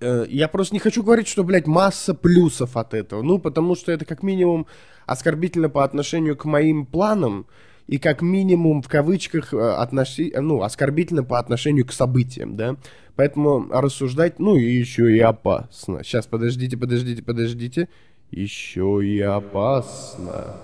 Э, 0.01 0.27
я 0.29 0.49
просто 0.49 0.75
не 0.75 0.81
хочу 0.81 1.03
говорить, 1.03 1.29
что, 1.29 1.45
блядь, 1.45 1.67
масса 1.67 2.15
плюсов 2.15 2.77
от 2.77 2.95
этого. 2.95 3.23
Ну, 3.23 3.39
потому 3.39 3.75
что 3.75 3.93
это 3.93 4.05
как 4.05 4.23
минимум 4.23 4.67
оскорбительно 5.07 5.69
по 5.69 5.85
отношению 5.85 6.37
к 6.37 6.45
моим 6.45 6.87
планам 6.87 7.47
и 7.87 7.99
как 7.99 8.23
минимум 8.23 8.83
в 8.83 8.89
кавычках 8.89 9.53
э, 9.53 9.59
относи, 9.59 10.33
ну, 10.37 10.63
оскорбительно 10.63 11.25
по 11.25 11.39
отношению 11.39 11.87
к 11.87 11.93
событиям, 11.93 12.57
да. 12.57 12.77
Поэтому 13.17 13.67
рассуждать, 13.71 14.39
ну, 14.39 14.57
и 14.57 14.65
еще 14.65 15.15
и 15.15 15.19
опасно. 15.19 16.05
Сейчас, 16.05 16.27
подождите, 16.27 16.77
подождите, 16.77 17.23
подождите. 17.23 17.89
Еще 18.31 19.01
и 19.05 19.21
опасно. 19.21 20.57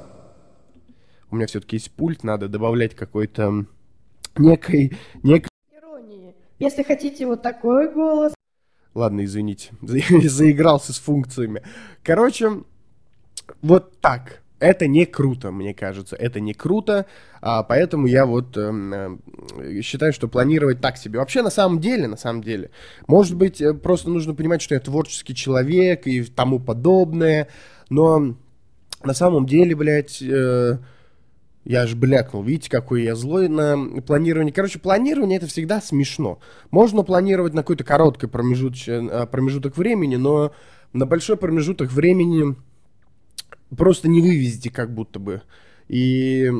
У 1.30 1.36
меня 1.36 1.48
все-таки 1.48 1.76
есть 1.76 1.90
пульт, 1.90 2.22
надо 2.22 2.48
добавлять 2.48 2.94
какой-то 2.94 3.66
некой, 4.38 4.92
некой... 5.24 5.50
Иронии. 5.76 6.34
Если 6.60 6.84
хотите 6.84 7.26
вот 7.26 7.42
такой 7.42 7.92
голос, 7.92 8.35
Ладно, 8.96 9.26
извините, 9.26 9.72
заигрался 9.82 10.94
с 10.94 10.98
функциями. 10.98 11.60
Короче, 12.02 12.62
вот 13.60 14.00
так. 14.00 14.40
Это 14.58 14.86
не 14.86 15.04
круто, 15.04 15.50
мне 15.50 15.74
кажется. 15.74 16.16
Это 16.16 16.40
не 16.40 16.54
круто, 16.54 17.04
а, 17.42 17.62
поэтому 17.62 18.06
я 18.06 18.24
вот 18.24 18.56
э, 18.56 18.72
э, 19.58 19.82
считаю, 19.82 20.14
что 20.14 20.28
планировать 20.28 20.80
так 20.80 20.96
себе. 20.96 21.18
Вообще, 21.18 21.42
на 21.42 21.50
самом 21.50 21.78
деле, 21.78 22.08
на 22.08 22.16
самом 22.16 22.42
деле, 22.42 22.70
может 23.06 23.36
быть, 23.36 23.60
э, 23.60 23.74
просто 23.74 24.08
нужно 24.08 24.34
понимать, 24.34 24.62
что 24.62 24.72
я 24.72 24.80
творческий 24.80 25.34
человек 25.34 26.06
и 26.06 26.24
тому 26.24 26.58
подобное, 26.58 27.48
но 27.90 28.34
на 29.04 29.12
самом 29.12 29.44
деле, 29.44 29.76
блядь, 29.76 30.22
э, 30.22 30.78
я 31.66 31.82
аж 31.82 31.94
блякнул. 31.94 32.44
Видите, 32.44 32.70
какой 32.70 33.02
я 33.02 33.16
злой 33.16 33.48
на 33.48 34.00
планирование. 34.00 34.52
Короче, 34.52 34.78
планирование 34.78 35.38
это 35.38 35.48
всегда 35.48 35.80
смешно. 35.80 36.38
Можно 36.70 37.02
планировать 37.02 37.54
на 37.54 37.62
какой-то 37.62 37.82
короткий 37.82 38.28
промежуток, 38.28 38.86
э, 38.86 39.26
промежуток 39.26 39.76
времени, 39.76 40.14
но 40.14 40.52
на 40.92 41.06
большой 41.06 41.36
промежуток 41.36 41.90
времени 41.90 42.54
просто 43.76 44.06
не 44.06 44.20
вывезете 44.20 44.70
как 44.70 44.94
будто 44.94 45.18
бы. 45.18 45.42
И 45.88 46.52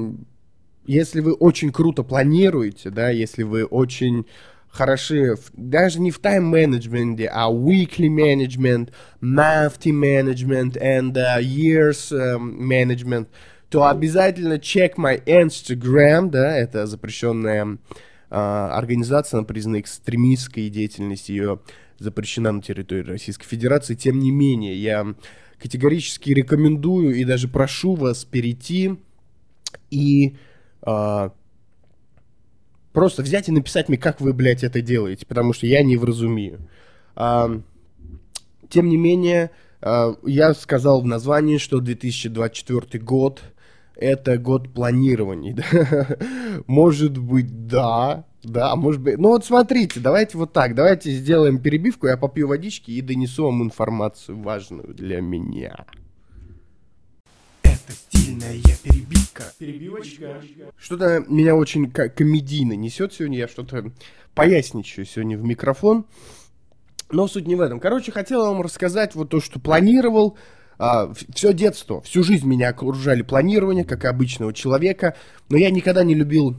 если 0.87 1.21
вы 1.21 1.35
очень 1.35 1.71
круто 1.71 2.03
планируете, 2.03 2.91
да, 2.91 3.09
если 3.11 3.45
вы 3.45 3.65
очень 3.65 4.27
хороши, 4.69 5.37
даже 5.53 6.01
не 6.01 6.11
в 6.11 6.19
тайм-менеджменте, 6.19 7.31
а 7.33 7.49
weekly 7.49 8.09
management, 8.09 8.91
monthly 9.23 9.93
management 9.93 10.77
and 10.83 11.13
uh, 11.13 11.41
years 11.41 12.11
uh, 12.11 12.41
management– 12.41 13.29
то 13.69 13.89
обязательно 13.89 14.55
check 14.55 14.95
my 14.97 15.23
Instagram, 15.25 16.31
да, 16.31 16.57
это 16.57 16.87
запрещенная 16.87 17.79
а, 18.31 18.77
организация, 18.77 19.39
она 19.39 19.47
признана 19.47 19.81
экстремистской 19.81 20.69
деятельностью, 20.69 21.37
ее 21.37 21.61
запрещена 21.99 22.53
на 22.53 22.63
территории 22.63 23.03
Российской 23.03 23.47
Федерации. 23.47 23.95
Тем 23.95 24.19
не 24.19 24.31
менее, 24.31 24.77
я 24.77 25.15
категорически 25.59 26.31
рекомендую 26.31 27.17
и 27.17 27.25
даже 27.25 27.49
прошу 27.49 27.95
вас 27.95 28.25
перейти 28.25 28.97
и 29.91 30.37
а, 30.83 31.33
просто 32.93 33.23
взять 33.23 33.49
и 33.49 33.53
написать 33.53 33.89
мне, 33.89 33.99
как 33.99 34.21
вы, 34.21 34.33
блядь, 34.33 34.63
это 34.63 34.81
делаете, 34.81 35.27
потому 35.27 35.53
что 35.53 35.67
я 35.67 35.83
не 35.83 35.97
вразумею. 35.97 36.61
А, 37.17 37.51
тем 38.69 38.89
не 38.89 38.97
менее, 38.97 39.51
а, 39.81 40.15
я 40.25 40.55
сказал 40.55 41.01
в 41.01 41.07
названии, 41.07 41.59
что 41.59 41.81
2024 41.81 43.03
год— 43.03 43.43
это 43.97 44.39
год 44.39 44.73
планирования. 44.73 45.57
Да? 45.57 46.17
Может 46.67 47.19
быть, 47.19 47.67
да, 47.67 48.25
да, 48.43 48.77
может 48.77 49.01
быть. 49.01 49.19
Ну 49.19 49.29
вот 49.29 49.45
смотрите, 49.45 50.01
давайте 50.01 50.39
вот 50.39 50.53
так, 50.53 50.75
давайте 50.75 51.11
сделаем 51.11 51.59
перебивку, 51.59 52.07
я 52.07 52.17
попью 52.17 52.49
водички 52.49 52.91
и 52.91 53.01
донесу 53.01 53.45
вам 53.45 53.63
информацию 53.63 54.41
важную 54.41 54.95
для 54.95 55.21
меня. 55.21 55.87
Это 57.63 57.93
стильная 57.93 58.55
перебивка. 58.83 59.45
Перебивочка. 59.59 60.43
Что-то 60.79 61.25
меня 61.29 61.57
очень 61.57 61.91
комедийно 61.91 62.75
несет 62.75 63.13
сегодня, 63.13 63.39
я 63.39 63.49
что-то 63.49 63.93
поясничаю 64.35 65.07
сегодня 65.07 65.37
в 65.39 65.43
микрофон. 65.43 66.07
Но 67.11 67.29
суть 67.29 67.47
не 67.47 67.55
в 67.55 67.61
этом. 67.61 67.79
Короче, 67.79 68.11
хотел 68.11 68.47
вам 68.47 68.63
рассказать 68.63 69.15
вот 69.15 69.31
то, 69.31 69.41
что 69.41 69.61
планировал, 69.61 70.37
а, 70.79 71.13
все 71.35 71.53
детство, 71.53 72.01
всю 72.03 72.23
жизнь 72.23 72.47
меня 72.47 72.69
окружали 72.69 73.23
планирование, 73.23 73.85
как 73.85 74.05
и 74.05 74.09
обычного 74.09 74.53
человека, 74.53 75.17
но 75.49 75.57
я 75.57 75.71
никогда 75.71 76.05
не 76.05 76.15
любил, 76.15 76.57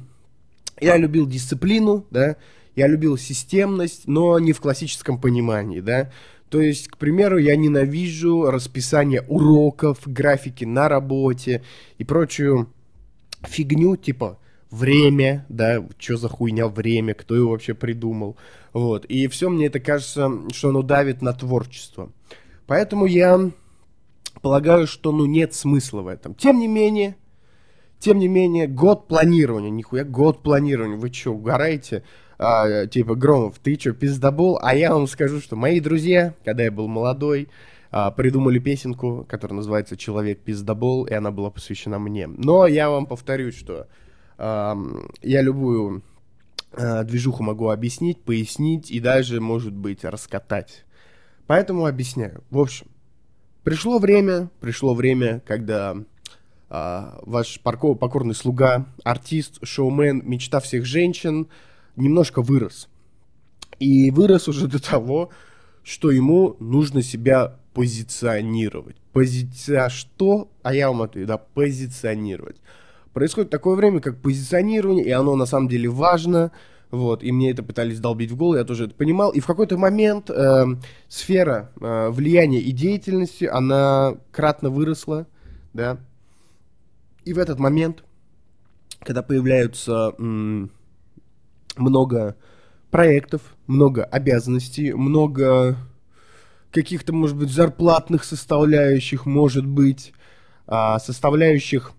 я 0.79 0.97
любил 0.97 1.27
дисциплину, 1.27 2.05
да, 2.09 2.35
я 2.75 2.87
любил 2.87 3.17
системность, 3.17 4.07
но 4.07 4.39
не 4.39 4.53
в 4.53 4.61
классическом 4.61 5.19
понимании, 5.19 5.79
да. 5.79 6.11
То 6.49 6.61
есть, 6.61 6.87
к 6.87 6.97
примеру, 6.97 7.37
я 7.37 7.55
ненавижу 7.55 8.49
расписание 8.49 9.21
уроков, 9.27 9.99
графики 10.05 10.63
на 10.63 10.87
работе 10.87 11.63
и 11.97 12.03
прочую 12.03 12.69
фигню, 13.43 13.97
типа 13.97 14.39
время, 14.71 15.45
да, 15.49 15.83
что 15.97 16.17
за 16.17 16.29
хуйня 16.29 16.67
время, 16.67 17.13
кто 17.13 17.35
его 17.35 17.51
вообще 17.51 17.73
придумал, 17.73 18.37
вот. 18.73 19.05
И 19.05 19.27
все 19.27 19.49
мне 19.49 19.67
это 19.67 19.79
кажется, 19.79 20.31
что 20.53 20.69
оно 20.69 20.81
давит 20.81 21.21
на 21.21 21.33
творчество. 21.33 22.11
Поэтому 22.67 23.05
я 23.05 23.51
полагаю, 24.41 24.87
что 24.87 25.11
ну 25.11 25.25
нет 25.25 25.53
смысла 25.53 26.01
в 26.01 26.07
этом. 26.07 26.35
Тем 26.35 26.59
не 26.59 26.67
менее, 26.67 27.15
тем 27.99 28.19
не 28.19 28.27
менее, 28.27 28.67
год 28.67 29.07
планирования, 29.07 29.69
нихуя, 29.69 30.03
год 30.03 30.43
планирования, 30.43 30.97
вы 30.97 31.11
что, 31.11 31.31
угораете? 31.31 32.03
А, 32.39 32.85
типа, 32.85 33.15
Громов, 33.15 33.57
ты 33.59 33.79
что, 33.79 33.93
пиздобол? 33.93 34.59
А 34.61 34.75
я 34.75 34.93
вам 34.93 35.07
скажу, 35.07 35.41
что 35.41 35.55
мои 35.55 35.79
друзья, 35.79 36.35
когда 36.45 36.63
я 36.63 36.71
был 36.71 36.87
молодой, 36.87 37.49
а, 37.89 38.11
придумали 38.11 38.59
песенку, 38.59 39.25
которая 39.27 39.57
называется 39.57 39.97
«Человек 39.97 40.41
пиздобол», 40.41 41.05
и 41.05 41.13
она 41.13 41.31
была 41.31 41.49
посвящена 41.49 41.97
мне. 41.97 42.27
Но 42.27 42.67
я 42.67 42.89
вам 42.89 43.07
повторю, 43.07 43.51
что 43.51 43.87
а, 44.37 44.77
я 45.21 45.41
любую 45.41 46.03
а, 46.73 47.03
движуху 47.03 47.43
могу 47.43 47.69
объяснить, 47.69 48.21
пояснить 48.21 48.91
и 48.91 48.99
даже, 48.99 49.41
может 49.41 49.73
быть, 49.73 50.03
раскатать. 50.03 50.85
Поэтому 51.47 51.85
объясняю. 51.85 52.43
В 52.51 52.59
общем, 52.59 52.87
Пришло 53.67 53.99
время, 53.99 54.49
пришло 54.61 54.93
время, 54.93 55.41
когда 55.45 55.97
а, 56.69 57.19
ваш 57.23 57.59
парков, 57.59 57.99
покорный 57.99 58.33
слуга, 58.33 58.85
артист, 59.03 59.59
шоумен, 59.61 60.21
мечта 60.23 60.61
всех 60.61 60.85
женщин 60.85 61.49
немножко 61.97 62.41
вырос. 62.41 62.87
И 63.77 64.09
вырос 64.09 64.47
уже 64.47 64.69
до 64.69 64.81
того, 64.81 65.31
что 65.83 66.11
ему 66.11 66.55
нужно 66.61 67.01
себя 67.01 67.57
позиционировать. 67.73 68.95
Позиция 69.11 69.89
что? 69.89 70.49
А 70.63 70.73
я 70.73 70.87
вам 70.87 71.01
отвечу, 71.01 71.27
да, 71.27 71.37
позиционировать. 71.37 72.61
Происходит 73.11 73.49
такое 73.49 73.75
время, 73.75 73.99
как 73.99 74.21
позиционирование, 74.21 75.03
и 75.03 75.11
оно 75.11 75.35
на 75.35 75.45
самом 75.45 75.67
деле 75.67 75.89
важно– 75.89 76.53
вот, 76.89 77.23
и 77.23 77.31
мне 77.31 77.51
это 77.51 77.63
пытались 77.63 77.99
долбить 77.99 78.31
в 78.31 78.37
голову, 78.37 78.57
я 78.57 78.63
тоже 78.63 78.85
это 78.85 78.95
понимал. 78.95 79.31
И 79.31 79.39
в 79.39 79.45
какой-то 79.45 79.77
момент 79.77 80.29
э, 80.29 80.65
сфера 81.07 81.71
э, 81.79 82.09
влияния 82.09 82.59
и 82.59 82.71
деятельности, 82.71 83.45
она 83.45 84.15
кратно 84.31 84.69
выросла, 84.69 85.27
да. 85.73 85.97
И 87.25 87.33
в 87.33 87.39
этот 87.39 87.59
момент, 87.59 88.03
когда 89.01 89.21
появляются 89.21 90.13
м- 90.17 90.71
много 91.75 92.37
проектов, 92.89 93.41
много 93.67 94.05
обязанностей, 94.05 94.93
много 94.93 95.75
каких-то, 96.71 97.13
может 97.13 97.35
быть, 97.35 97.49
зарплатных 97.49 98.23
составляющих, 98.23 99.25
может 99.25 99.65
быть, 99.65 100.13
а, 100.67 100.99
составляющих 100.99 101.91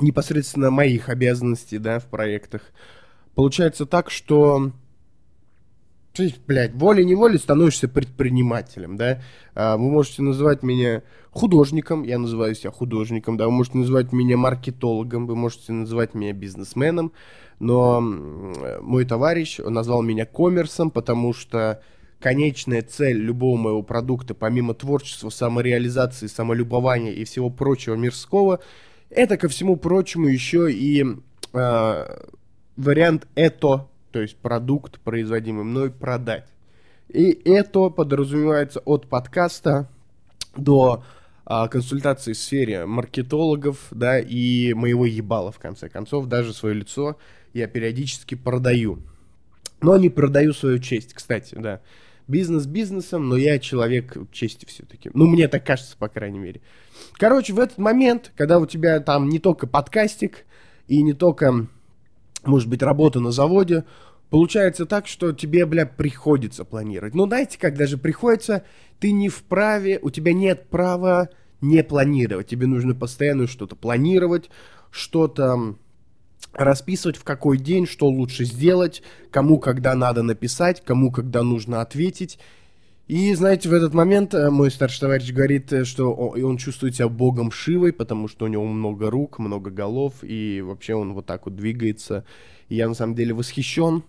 непосредственно 0.00 0.70
моих 0.70 1.08
обязанностей, 1.08 1.78
да, 1.78 1.98
в 1.98 2.06
проектах. 2.06 2.62
Получается 3.36 3.84
так, 3.84 4.10
что 4.10 4.72
ты, 6.14 6.34
блядь, 6.46 6.72
волей-неволей 6.72 7.36
становишься 7.36 7.86
предпринимателем, 7.86 8.96
да. 8.96 9.20
А, 9.54 9.76
вы 9.76 9.90
можете 9.90 10.22
называть 10.22 10.62
меня 10.62 11.02
художником, 11.32 12.02
я 12.02 12.18
называю 12.18 12.54
себя 12.54 12.70
художником, 12.70 13.36
да, 13.36 13.44
вы 13.44 13.52
можете 13.52 13.76
называть 13.76 14.10
меня 14.10 14.38
маркетологом, 14.38 15.26
вы 15.26 15.36
можете 15.36 15.74
называть 15.74 16.14
меня 16.14 16.32
бизнесменом, 16.32 17.12
но 17.60 18.00
мой 18.00 19.04
товарищ 19.04 19.58
назвал 19.58 20.02
меня 20.02 20.24
коммерсом, 20.24 20.90
потому 20.90 21.34
что 21.34 21.82
конечная 22.18 22.80
цель 22.80 23.18
любого 23.18 23.58
моего 23.58 23.82
продукта, 23.82 24.32
помимо 24.34 24.72
творчества, 24.72 25.28
самореализации, 25.28 26.26
самолюбования 26.26 27.12
и 27.12 27.24
всего 27.24 27.50
прочего 27.50 27.96
мирского, 27.96 28.60
это, 29.10 29.36
ко 29.36 29.48
всему 29.48 29.76
прочему, 29.76 30.26
еще 30.26 30.72
и 30.72 31.04
э, 31.52 32.18
вариант 32.76 33.26
«это», 33.34 33.88
то 34.10 34.20
есть 34.20 34.36
продукт, 34.36 35.00
производимый 35.00 35.64
мной, 35.64 35.90
продать. 35.90 36.48
И 37.08 37.30
это 37.44 37.90
подразумевается 37.90 38.80
от 38.80 39.08
подкаста 39.08 39.88
до 40.56 41.04
а, 41.44 41.68
консультации 41.68 42.32
в 42.32 42.38
сфере 42.38 42.86
маркетологов, 42.86 43.86
да, 43.90 44.18
и 44.18 44.74
моего 44.74 45.06
ебала, 45.06 45.52
в 45.52 45.58
конце 45.58 45.88
концов, 45.88 46.26
даже 46.26 46.52
свое 46.52 46.74
лицо 46.74 47.16
я 47.52 47.68
периодически 47.68 48.34
продаю. 48.34 48.98
Но 49.80 49.96
не 49.96 50.10
продаю 50.10 50.52
свою 50.52 50.78
честь, 50.78 51.14
кстати, 51.14 51.54
да. 51.54 51.80
Бизнес 52.26 52.66
бизнесом, 52.66 53.28
но 53.28 53.36
я 53.36 53.60
человек 53.60 54.16
чести 54.32 54.66
все-таки. 54.66 55.10
Ну, 55.14 55.26
мне 55.26 55.46
так 55.46 55.64
кажется, 55.64 55.96
по 55.96 56.08
крайней 56.08 56.40
мере. 56.40 56.60
Короче, 57.12 57.52
в 57.52 57.60
этот 57.60 57.78
момент, 57.78 58.32
когда 58.36 58.58
у 58.58 58.66
тебя 58.66 58.98
там 58.98 59.28
не 59.28 59.38
только 59.38 59.68
подкастик 59.68 60.44
и 60.88 61.02
не 61.02 61.12
только, 61.12 61.68
может 62.46 62.68
быть, 62.68 62.82
работа 62.82 63.20
на 63.20 63.30
заводе, 63.30 63.84
получается 64.30 64.86
так, 64.86 65.06
что 65.06 65.32
тебе, 65.32 65.66
бля, 65.66 65.86
приходится 65.86 66.64
планировать. 66.64 67.14
Ну, 67.14 67.26
знаете, 67.26 67.58
как 67.58 67.76
даже 67.76 67.98
приходится, 67.98 68.64
ты 68.98 69.12
не 69.12 69.28
вправе, 69.28 69.98
у 70.02 70.10
тебя 70.10 70.32
нет 70.32 70.68
права 70.68 71.28
не 71.60 71.82
планировать. 71.82 72.48
Тебе 72.48 72.66
нужно 72.66 72.94
постоянно 72.94 73.46
что-то 73.46 73.76
планировать, 73.76 74.50
что-то 74.90 75.76
расписывать, 76.52 77.16
в 77.16 77.24
какой 77.24 77.58
день, 77.58 77.86
что 77.86 78.06
лучше 78.06 78.44
сделать, 78.44 79.02
кому 79.30 79.58
когда 79.58 79.94
надо 79.94 80.22
написать, 80.22 80.82
кому 80.84 81.10
когда 81.10 81.42
нужно 81.42 81.80
ответить. 81.80 82.38
И, 83.08 83.32
знаете, 83.34 83.68
в 83.68 83.72
этот 83.72 83.94
момент 83.94 84.34
э, 84.34 84.50
мой 84.50 84.68
старший 84.68 85.00
товарищ 85.00 85.30
говорит, 85.30 85.72
э, 85.72 85.84
что 85.84 86.12
он 86.12 86.56
чувствует 86.56 86.96
себя 86.96 87.08
богом 87.08 87.52
Шивой, 87.52 87.92
потому 87.92 88.26
что 88.26 88.46
у 88.46 88.48
него 88.48 88.64
много 88.64 89.10
рук, 89.10 89.38
много 89.38 89.70
голов, 89.70 90.14
и 90.22 90.60
вообще 90.60 90.94
он 90.96 91.14
вот 91.14 91.24
так 91.24 91.46
вот 91.46 91.54
двигается. 91.54 92.24
И 92.68 92.74
я 92.74 92.88
на 92.88 92.94
самом 92.94 93.14
деле 93.14 93.32
восхищен 93.32 94.02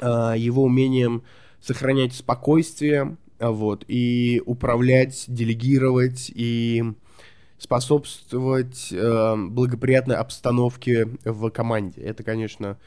э, 0.00 0.34
его 0.36 0.64
умением 0.64 1.22
сохранять 1.60 2.12
спокойствие, 2.12 3.16
вот, 3.38 3.84
и 3.86 4.42
управлять, 4.46 5.24
делегировать, 5.28 6.32
и 6.34 6.82
способствовать 7.56 8.92
благоприятной 8.92 10.16
обстановке 10.16 11.08
в 11.24 11.50
команде. 11.50 12.00
Это, 12.02 12.24
конечно, 12.24 12.78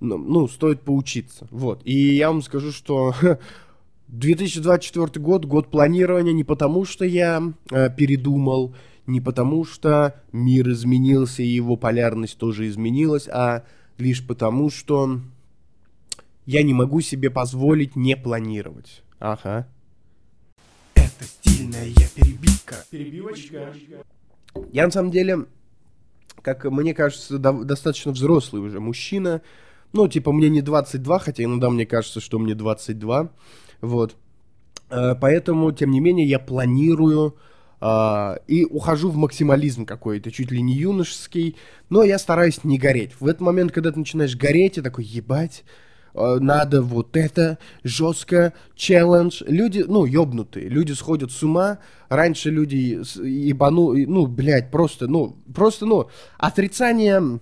ну, 0.00 0.18
ну, 0.18 0.46
стоит 0.46 0.82
поучиться. 0.82 1.48
Вот. 1.50 1.80
И 1.84 2.14
я 2.14 2.28
вам 2.28 2.42
скажу, 2.42 2.70
что 2.70 3.14
2024 4.08 5.22
год, 5.22 5.44
год 5.44 5.70
планирования 5.70 6.32
не 6.32 6.44
потому, 6.44 6.84
что 6.84 7.04
я 7.04 7.52
э, 7.70 7.90
передумал, 7.94 8.74
не 9.06 9.20
потому, 9.20 9.64
что 9.64 10.20
мир 10.32 10.68
изменился 10.70 11.42
и 11.42 11.46
его 11.46 11.76
полярность 11.76 12.38
тоже 12.38 12.68
изменилась, 12.68 13.28
а 13.28 13.64
лишь 13.98 14.26
потому, 14.26 14.70
что 14.70 15.20
я 16.46 16.62
не 16.62 16.72
могу 16.72 17.00
себе 17.00 17.30
позволить 17.30 17.96
не 17.96 18.16
планировать. 18.16 19.02
Ага. 19.18 19.68
Это 20.94 21.24
стильная 21.24 21.92
перебивка. 22.14 22.76
Перебивочка. 22.90 23.74
Я 24.72 24.86
на 24.86 24.90
самом 24.90 25.10
деле, 25.10 25.46
как 26.42 26.64
мне 26.64 26.94
кажется, 26.94 27.38
до, 27.38 27.52
достаточно 27.64 28.12
взрослый 28.12 28.62
уже 28.62 28.80
мужчина. 28.80 29.42
Ну, 29.92 30.08
типа, 30.08 30.32
мне 30.32 30.48
не 30.48 30.62
22, 30.62 31.18
хотя 31.18 31.44
иногда 31.44 31.70
мне 31.70 31.86
кажется, 31.86 32.20
что 32.20 32.38
мне 32.38 32.54
22. 32.54 33.30
Вот. 33.80 34.16
Э, 34.90 35.14
поэтому, 35.20 35.72
тем 35.72 35.90
не 35.90 36.00
менее, 36.00 36.26
я 36.26 36.38
планирую 36.38 37.36
Uh, 37.80 38.40
и 38.48 38.64
ухожу 38.64 39.08
в 39.08 39.16
максимализм 39.16 39.86
какой-то, 39.86 40.32
чуть 40.32 40.50
ли 40.50 40.60
не 40.60 40.74
юношеский, 40.74 41.54
но 41.90 42.02
я 42.02 42.18
стараюсь 42.18 42.64
не 42.64 42.76
гореть. 42.76 43.12
В 43.20 43.28
этот 43.28 43.40
момент, 43.40 43.70
когда 43.70 43.92
ты 43.92 44.00
начинаешь 44.00 44.34
гореть, 44.34 44.78
я 44.78 44.82
такой, 44.82 45.04
ебать, 45.04 45.62
Э, 46.18 46.38
надо 46.40 46.82
вот 46.82 47.16
это, 47.16 47.58
жестко, 47.84 48.52
челлендж. 48.74 49.42
Люди, 49.46 49.84
ну, 49.86 50.04
ёбнутые, 50.04 50.68
люди 50.68 50.92
сходят 50.92 51.30
с 51.30 51.42
ума. 51.42 51.78
Раньше 52.08 52.50
люди 52.50 53.00
ебану, 53.22 53.92
ну, 53.94 54.26
блядь, 54.26 54.70
просто, 54.70 55.06
ну, 55.06 55.36
просто, 55.54 55.86
ну, 55.86 56.08
отрицание 56.38 57.40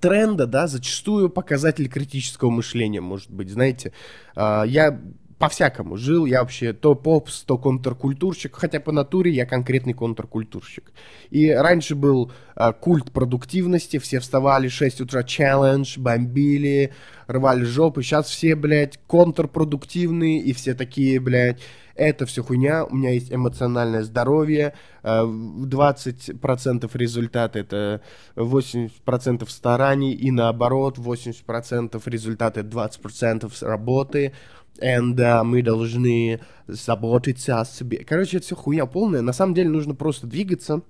тренда, 0.00 0.46
да, 0.46 0.66
зачастую 0.66 1.28
показатель 1.28 1.88
критического 1.88 2.50
мышления, 2.50 3.00
может 3.00 3.30
быть, 3.30 3.50
знаете. 3.50 3.92
Я 4.36 5.00
по-всякому 5.38 5.96
жил. 5.96 6.26
Я 6.26 6.40
вообще 6.40 6.72
то 6.72 6.94
попс, 6.94 7.42
то 7.42 7.58
контркультурщик, 7.58 8.56
хотя 8.56 8.80
по 8.80 8.92
натуре 8.92 9.30
я 9.30 9.46
конкретный 9.46 9.94
контркультурщик. 9.94 10.92
И 11.30 11.50
раньше 11.50 11.94
был 11.94 12.32
а, 12.54 12.72
культ 12.72 13.12
продуктивности, 13.12 13.98
все 13.98 14.18
вставали 14.18 14.68
6 14.68 15.02
утра, 15.02 15.22
челлендж, 15.22 15.98
бомбили, 15.98 16.92
рвали 17.26 17.64
жопы. 17.64 18.02
Сейчас 18.02 18.28
все, 18.28 18.54
блядь, 18.54 18.98
контрпродуктивные, 19.06 20.40
и 20.40 20.52
все 20.52 20.74
такие, 20.74 21.20
блядь, 21.20 21.60
это 21.98 22.26
все 22.26 22.44
хуйня, 22.44 22.84
у 22.84 22.94
меня 22.94 23.10
есть 23.10 23.32
эмоциональное 23.32 24.04
здоровье, 24.04 24.74
20% 25.02 26.90
результата 26.94 27.58
это 27.58 28.02
80% 28.36 29.48
стараний, 29.50 30.12
и 30.12 30.30
наоборот, 30.30 30.98
80% 30.98 32.00
результата 32.06 32.60
это 32.60 32.68
20% 32.68 33.52
работы, 33.62 34.32
and 34.80 35.16
uh, 35.16 35.44
мы 35.44 35.62
должны 35.62 36.40
заботиться 36.66 37.60
о 37.60 37.64
себе. 37.64 38.04
Короче, 38.04 38.38
это 38.38 38.46
все 38.46 38.56
хуйня 38.56 38.86
полная. 38.86 39.22
На 39.22 39.32
самом 39.32 39.54
деле 39.54 39.68
нужно 39.68 39.94
просто 39.94 40.26
двигаться 40.26 40.82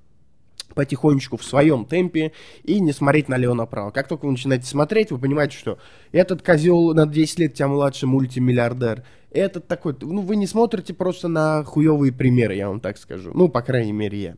потихонечку 0.75 1.37
в 1.37 1.45
своем 1.45 1.85
темпе 1.85 2.33
и 2.63 2.81
не 2.81 2.93
смотреть 2.93 3.29
налево-направо. 3.29 3.91
Как 3.91 4.09
только 4.09 4.27
вы 4.27 4.33
начинаете 4.33 4.67
смотреть, 4.67 5.11
вы 5.11 5.19
понимаете, 5.19 5.57
что 5.57 5.79
этот 6.13 6.43
козел 6.43 6.95
на 6.95 7.07
10 7.07 7.39
лет 7.39 7.55
тебя 7.55 7.69
младше 7.69 8.07
мультимиллиардер, 8.07 9.05
этот 9.31 9.67
такой... 9.67 9.97
Ну, 10.01 10.23
вы 10.23 10.37
не 10.37 10.47
смотрите 10.47 10.95
просто 10.95 11.29
на 11.29 11.65
хуевые 11.65 12.13
примеры, 12.13 12.55
я 12.55 12.69
вам 12.69 12.81
так 12.81 12.99
скажу. 12.99 13.33
Ну, 13.35 13.49
по 13.49 13.63
крайней 13.63 13.93
мере, 13.93 14.21
я. 14.21 14.37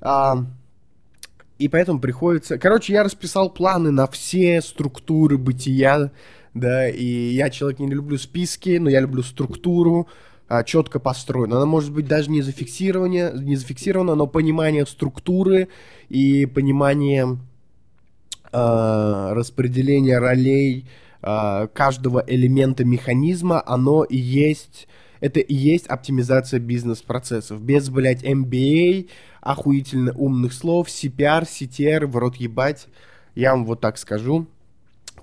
А, 0.00 0.44
и 1.58 1.68
поэтому 1.68 2.00
приходится... 2.00 2.58
Короче, 2.58 2.92
я 2.92 3.02
расписал 3.02 3.50
планы 3.50 3.90
на 3.90 4.06
все 4.06 4.60
структуры 4.62 5.38
бытия, 5.38 6.10
да, 6.54 6.88
и 6.88 7.04
я 7.04 7.50
человек 7.50 7.78
не 7.78 7.88
люблю 7.88 8.18
списки, 8.18 8.78
но 8.78 8.90
я 8.90 9.00
люблю 9.00 9.22
структуру, 9.22 10.08
а, 10.48 10.64
четко 10.64 10.98
построена. 10.98 11.56
Она 11.56 11.66
может 11.66 11.92
быть 11.92 12.08
даже 12.08 12.30
не 12.30 12.42
зафиксирована, 12.42 13.32
не 13.40 13.56
зафиксирована, 13.56 14.16
но 14.16 14.26
понимание 14.26 14.84
структуры 14.84 15.68
и 16.08 16.46
понимание 16.46 17.38
а, 18.52 19.32
распределения 19.32 20.18
ролей 20.18 20.86
а, 21.22 21.68
каждого 21.68 22.24
элемента 22.26 22.84
механизма, 22.84 23.62
оно 23.64 24.02
и 24.02 24.16
есть, 24.16 24.88
это 25.20 25.38
и 25.38 25.54
есть 25.54 25.86
оптимизация 25.86 26.58
бизнес-процессов. 26.58 27.62
Без, 27.62 27.88
блядь, 27.90 28.24
MBA, 28.24 29.08
охуительно 29.40 30.12
умных 30.16 30.52
слов, 30.52 30.88
CPR, 30.88 31.42
CTR, 31.42 32.06
в 32.06 32.16
рот 32.16 32.36
ебать, 32.36 32.88
я 33.36 33.52
вам 33.52 33.64
вот 33.64 33.80
так 33.80 33.98
скажу 33.98 34.48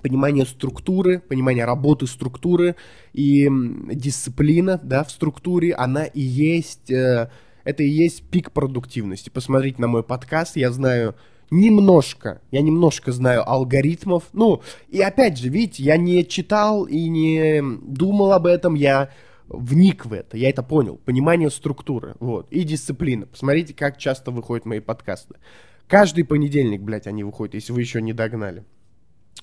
понимание 0.00 0.46
структуры, 0.46 1.20
понимание 1.20 1.64
работы 1.64 2.06
структуры 2.06 2.76
и 3.12 3.48
дисциплина, 3.92 4.80
да, 4.82 5.04
в 5.04 5.10
структуре, 5.10 5.74
она 5.74 6.04
и 6.04 6.20
есть, 6.20 6.90
э, 6.90 7.30
это 7.64 7.82
и 7.82 7.88
есть 7.88 8.24
пик 8.24 8.52
продуктивности. 8.52 9.30
Посмотрите 9.30 9.80
на 9.80 9.88
мой 9.88 10.02
подкаст, 10.02 10.56
я 10.56 10.70
знаю 10.70 11.14
немножко, 11.50 12.40
я 12.50 12.60
немножко 12.60 13.12
знаю 13.12 13.48
алгоритмов, 13.48 14.24
ну, 14.32 14.62
и 14.88 15.00
опять 15.00 15.38
же, 15.38 15.48
видите, 15.48 15.82
я 15.82 15.96
не 15.96 16.26
читал 16.26 16.84
и 16.84 17.08
не 17.08 17.62
думал 17.82 18.32
об 18.32 18.46
этом, 18.46 18.74
я 18.74 19.10
вник 19.48 20.06
в 20.06 20.12
это, 20.12 20.36
я 20.36 20.50
это 20.50 20.62
понял, 20.62 20.98
понимание 21.04 21.50
структуры, 21.50 22.14
вот, 22.20 22.50
и 22.50 22.62
дисциплина. 22.64 23.26
Посмотрите, 23.26 23.74
как 23.74 23.98
часто 23.98 24.30
выходят 24.30 24.66
мои 24.66 24.80
подкасты. 24.80 25.36
Каждый 25.86 26.24
понедельник, 26.24 26.82
блядь, 26.82 27.06
они 27.06 27.24
выходят, 27.24 27.54
если 27.54 27.72
вы 27.72 27.80
еще 27.80 28.02
не 28.02 28.12
догнали. 28.12 28.64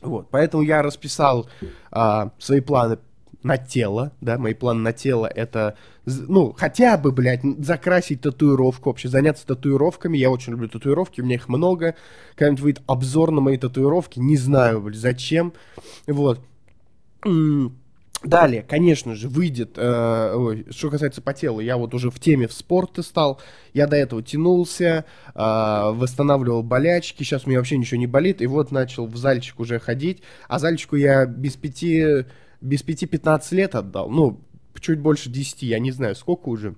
Вот, 0.01 0.29
поэтому 0.29 0.63
я 0.63 0.81
расписал 0.81 1.49
а, 1.91 2.31
свои 2.38 2.60
планы 2.60 2.97
на 3.45 3.58
тело, 3.58 4.12
да, 4.21 4.39
мои 4.39 4.55
планы 4.55 4.81
на 4.81 4.91
тело 4.91 5.27
это, 5.27 5.77
ну, 6.05 6.51
хотя 6.58 6.97
бы, 6.97 7.12
блядь, 7.12 7.43
закрасить 7.60 8.21
татуировку, 8.21 8.89
вообще 8.89 9.08
заняться 9.08 9.45
татуировками, 9.45 10.17
я 10.17 10.31
очень 10.31 10.53
люблю 10.53 10.67
татуировки, 10.67 11.21
у 11.21 11.25
меня 11.25 11.36
их 11.36 11.47
много, 11.47 11.93
когда-нибудь 12.36 12.62
выйдет 12.63 12.84
обзор 12.88 13.29
на 13.29 13.41
мои 13.41 13.58
татуировки, 13.58 14.19
не 14.19 14.36
знаю, 14.36 14.81
блядь, 14.81 14.97
зачем, 14.97 15.53
вот. 16.08 16.39
Далее, 18.23 18.63
конечно 18.67 19.13
же, 19.13 19.30
выйдет, 19.30 19.78
э, 19.78 20.34
ой, 20.36 20.65
что 20.71 20.89
касается 20.89 21.21
по 21.21 21.34
телу, 21.34 21.60
я 21.60 21.78
вот 21.78 21.93
уже 21.93 22.10
в 22.10 22.19
теме 22.19 22.47
в 22.47 22.54
спорте 22.54 23.04
стал, 23.04 23.39
я 23.73 23.88
до 23.88 23.97
этого 23.97 24.23
тянулся, 24.23 25.06
э, 25.34 25.91
восстанавливал 25.93 26.63
болячки, 26.63 27.23
сейчас 27.23 27.45
у 27.45 27.49
меня 27.49 27.60
вообще 27.60 27.78
ничего 27.78 27.99
не 27.99 28.08
болит, 28.08 28.41
и 28.41 28.47
вот 28.47 28.71
начал 28.71 29.06
в 29.06 29.15
зальчик 29.15 29.60
уже 29.60 29.80
ходить, 29.80 30.23
а 30.47 30.58
зальчику 30.60 30.95
я 30.95 31.25
без 31.25 31.56
пяти, 31.56 32.25
без 32.62 32.82
пяти 32.82 33.06
15 33.06 33.51
лет 33.51 33.75
отдал, 33.75 34.10
ну, 34.10 34.39
чуть 34.80 34.99
больше 34.99 35.30
10, 35.30 35.63
я 35.63 35.78
не 35.78 35.91
знаю 35.91 36.15
сколько 36.15 36.49
уже, 36.49 36.75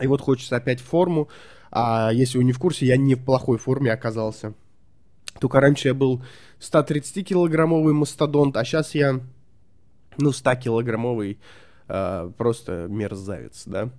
и 0.00 0.06
вот 0.06 0.20
хочется 0.20 0.56
опять 0.56 0.80
форму, 0.80 1.28
а 1.72 2.10
если 2.12 2.38
вы 2.38 2.44
не 2.44 2.52
в 2.52 2.58
курсе, 2.58 2.86
я 2.86 2.96
не 2.96 3.16
в 3.16 3.24
плохой 3.24 3.58
форме 3.58 3.90
оказался, 3.90 4.54
только 5.40 5.60
раньше 5.60 5.88
я 5.88 5.94
был 5.94 6.22
130-килограммовый 6.60 7.94
мастодонт, 7.94 8.56
а 8.56 8.64
сейчас 8.64 8.94
я 8.94 9.20
ну, 10.18 10.30
100-килограммовый 10.30 11.38
э, 11.88 12.30
просто 12.36 12.86
мерзавец, 12.88 13.64
да. 13.66 13.90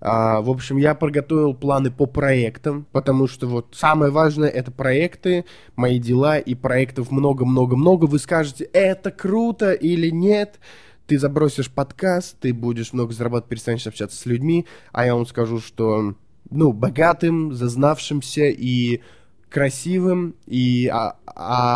А, 0.00 0.40
в 0.42 0.50
общем, 0.50 0.76
я 0.76 0.94
подготовил 0.94 1.54
планы 1.54 1.90
по 1.90 2.06
проектам, 2.06 2.86
потому 2.92 3.26
что 3.26 3.46
вот 3.46 3.74
самое 3.74 4.12
важное 4.12 4.48
это 4.48 4.70
проекты, 4.70 5.44
мои 5.74 5.98
дела 5.98 6.38
и 6.38 6.54
проектов 6.54 7.10
много-много-много. 7.10 8.04
Вы 8.04 8.18
скажете, 8.18 8.64
это 8.72 9.10
круто 9.10 9.72
или 9.72 10.10
нет? 10.10 10.60
Ты 11.06 11.18
забросишь 11.18 11.70
подкаст, 11.70 12.36
ты 12.40 12.52
будешь 12.52 12.92
много 12.92 13.12
зарабатывать, 13.12 13.48
перестанешь 13.48 13.86
общаться 13.86 14.18
с 14.18 14.26
людьми, 14.26 14.66
а 14.92 15.06
я 15.06 15.14
вам 15.14 15.24
скажу, 15.24 15.60
что, 15.60 16.14
ну, 16.50 16.72
богатым, 16.72 17.54
зазнавшимся 17.54 18.46
и 18.46 19.00
красивым 19.48 20.34
и 20.46 20.88
а, 20.88 21.16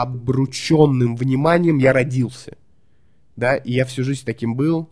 обрученным 0.03 1.16
вниманием 1.16 1.79
я 1.79 1.92
родился 1.92 2.57
да, 3.40 3.57
и 3.57 3.72
я 3.72 3.85
всю 3.85 4.05
жизнь 4.05 4.22
таким 4.24 4.55
был, 4.55 4.88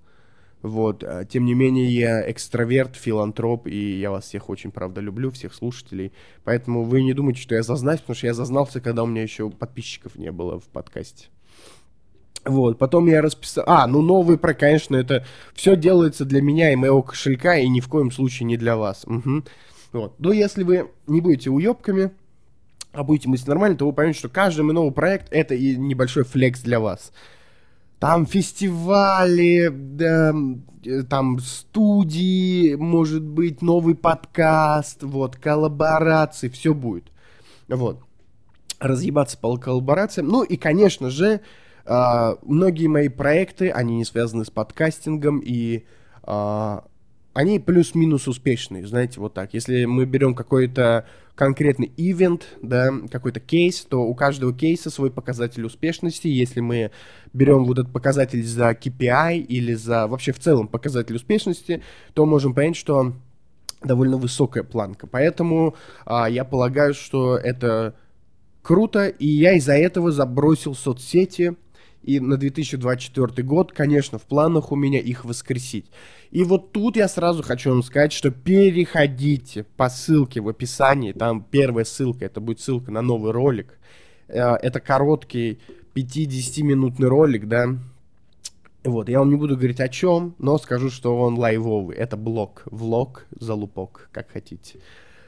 вот, 0.61 1.05
а, 1.05 1.25
тем 1.25 1.45
не 1.45 1.55
менее, 1.55 1.87
я 1.87 2.31
экстраверт, 2.31 2.97
филантроп, 2.97 3.69
и 3.69 3.99
я 3.99 4.11
вас 4.11 4.25
всех 4.25 4.51
очень, 4.51 4.73
правда, 4.73 5.01
люблю, 5.01 5.31
всех 5.31 5.55
слушателей, 5.55 6.13
поэтому 6.43 6.83
вы 6.83 7.03
не 7.03 7.13
думайте, 7.13 7.41
что 7.41 7.55
я 7.55 7.63
зазнаюсь, 7.63 8.01
потому 8.01 8.17
что 8.17 8.27
я 8.27 8.35
зазнался, 8.35 8.81
когда 8.81 9.05
у 9.05 9.07
меня 9.07 9.23
еще 9.23 9.49
подписчиков 9.51 10.17
не 10.17 10.33
было 10.33 10.59
в 10.59 10.65
подкасте. 10.65 11.29
Вот, 12.45 12.79
потом 12.79 13.07
я 13.07 13.21
расписал... 13.21 13.65
А, 13.67 13.87
ну 13.87 14.01
новый 14.01 14.39
про, 14.39 14.55
конечно, 14.55 14.97
это 14.97 15.25
все 15.55 15.77
делается 15.77 16.25
для 16.25 16.41
меня 16.41 16.73
и 16.73 16.77
моего 16.77 17.03
кошелька, 17.03 17.57
и 17.57 17.69
ни 17.69 17.81
в 17.81 17.89
коем 17.89 18.11
случае 18.11 18.47
не 18.47 18.57
для 18.57 18.77
вас. 18.77 19.05
Угу. 19.07 19.45
Вот. 19.93 20.15
Но 20.19 20.33
если 20.33 20.63
вы 20.63 20.91
не 21.07 21.21
будете 21.21 21.51
уебками, 21.51 22.11
а 22.93 23.05
будете 23.05 23.29
мыслить 23.29 23.49
нормально, 23.49 23.77
то 23.77 23.87
вы 23.87 23.93
поймете, 23.93 24.21
что 24.21 24.29
каждый 24.29 24.63
мой 24.63 24.75
новый 24.75 24.93
проект 24.93 25.29
это 25.31 25.55
и 25.55 25.77
небольшой 25.77 26.25
флекс 26.25 26.61
для 26.61 26.81
вас. 26.81 27.13
Там 27.99 28.27
фестивали, 28.27 29.69
да, 29.73 30.33
э, 30.85 31.03
там 31.03 31.41
студии, 31.41 32.75
может 32.77 33.25
быть, 33.25 33.61
новый 33.61 33.97
подкаст, 33.97 35.03
вот, 35.03 35.37
коллаборации, 35.37 36.49
все 36.49 36.75
будет. 36.75 37.11
Вот. 37.69 38.01
Разъебаться 38.79 39.37
по 39.37 39.57
коллаборациям. 39.57 40.29
Ну 40.29 40.45
и, 40.45 40.57
конечно 40.57 41.11
же, 41.11 41.41
э, 41.85 42.35
многие 42.43 42.87
мои 42.87 43.09
проекты, 43.09 43.71
они 43.71 43.97
не 43.97 44.05
связаны 44.05 44.45
с 44.45 44.51
подкастингом, 44.51 45.41
и 45.45 45.85
э, 46.23 46.79
они 47.35 47.59
плюс-минус 47.59 48.27
успешные, 48.27 48.87
знаете, 48.87 49.21
вот 49.21 49.35
так. 49.35 49.55
Если 49.55 49.85
мы 49.85 50.07
берем 50.07 50.35
какой-то 50.35 51.07
конкретный 51.35 51.93
ивент, 51.97 52.49
да, 52.63 52.93
какой-то 53.11 53.39
кейс, 53.39 53.87
то 53.89 54.03
у 54.03 54.15
каждого 54.15 54.53
кейса 54.53 54.91
свой 54.91 55.11
показатель 55.11 55.65
успешности. 55.65 56.27
Если 56.27 56.61
мы 56.61 56.91
берем 57.33 57.65
вот 57.65 57.79
этот 57.79 57.93
показатель 57.93 58.45
за 58.45 58.71
KPI 58.71 59.39
или 59.39 59.75
за 59.75 60.09
вообще 60.09 60.33
в 60.33 60.41
целом 60.41 60.67
показатель 60.67 61.15
успешности, 61.15 61.83
то 62.15 62.27
можем 62.27 62.55
понять, 62.55 62.75
что 62.75 63.15
довольно 63.83 64.17
высокая 64.17 64.65
планка. 64.65 65.07
Поэтому 65.07 65.77
а, 66.05 66.29
я 66.29 66.45
полагаю, 66.45 66.93
что 66.93 67.37
это 67.37 67.95
круто, 68.63 69.07
и 69.07 69.27
я 69.27 69.53
из-за 69.55 69.75
этого 69.75 70.11
забросил 70.11 70.75
соцсети, 70.75 71.55
и 72.09 72.21
на 72.21 72.39
2024 72.39 73.47
год, 73.47 73.73
конечно, 73.73 74.19
в 74.19 74.23
планах 74.23 74.73
у 74.73 74.77
меня 74.77 74.99
их 74.99 75.27
воскресить. 75.27 75.91
И 76.31 76.43
вот 76.43 76.73
тут 76.73 76.97
я 76.97 77.07
сразу 77.07 77.43
хочу 77.43 77.69
вам 77.69 77.83
сказать, 77.83 78.15
что 78.15 78.31
переходите 78.31 79.65
по 79.77 79.91
ссылке 79.91 80.41
в 80.41 80.49
описании. 80.49 81.13
Там 81.13 81.45
первая 81.45 81.85
ссылка, 81.85 82.25
это 82.25 82.41
будет 82.41 82.61
ссылка 82.61 82.91
на 82.91 83.03
новый 83.03 83.33
ролик. 83.33 83.79
Э, 84.29 84.55
это 84.55 84.81
короткий 84.81 85.59
50-минутный 85.95 87.09
ролик, 87.09 87.47
да. 87.47 87.77
Вот, 88.85 89.11
я 89.11 89.19
вам 89.19 89.29
не 89.29 89.37
буду 89.37 89.57
говорить 89.57 89.81
о 89.81 89.89
чем, 89.89 90.35
но 90.39 90.57
скажу, 90.57 90.89
что 90.89 91.15
он 91.15 91.37
лайвовый. 91.37 91.95
Это 91.95 92.17
блог, 92.17 92.63
влог, 92.71 93.27
залупок, 93.39 94.09
как 94.13 94.31
хотите. 94.31 94.79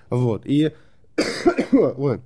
Вот, 0.08 0.46
и... 0.46 0.72
вот. 1.72 2.22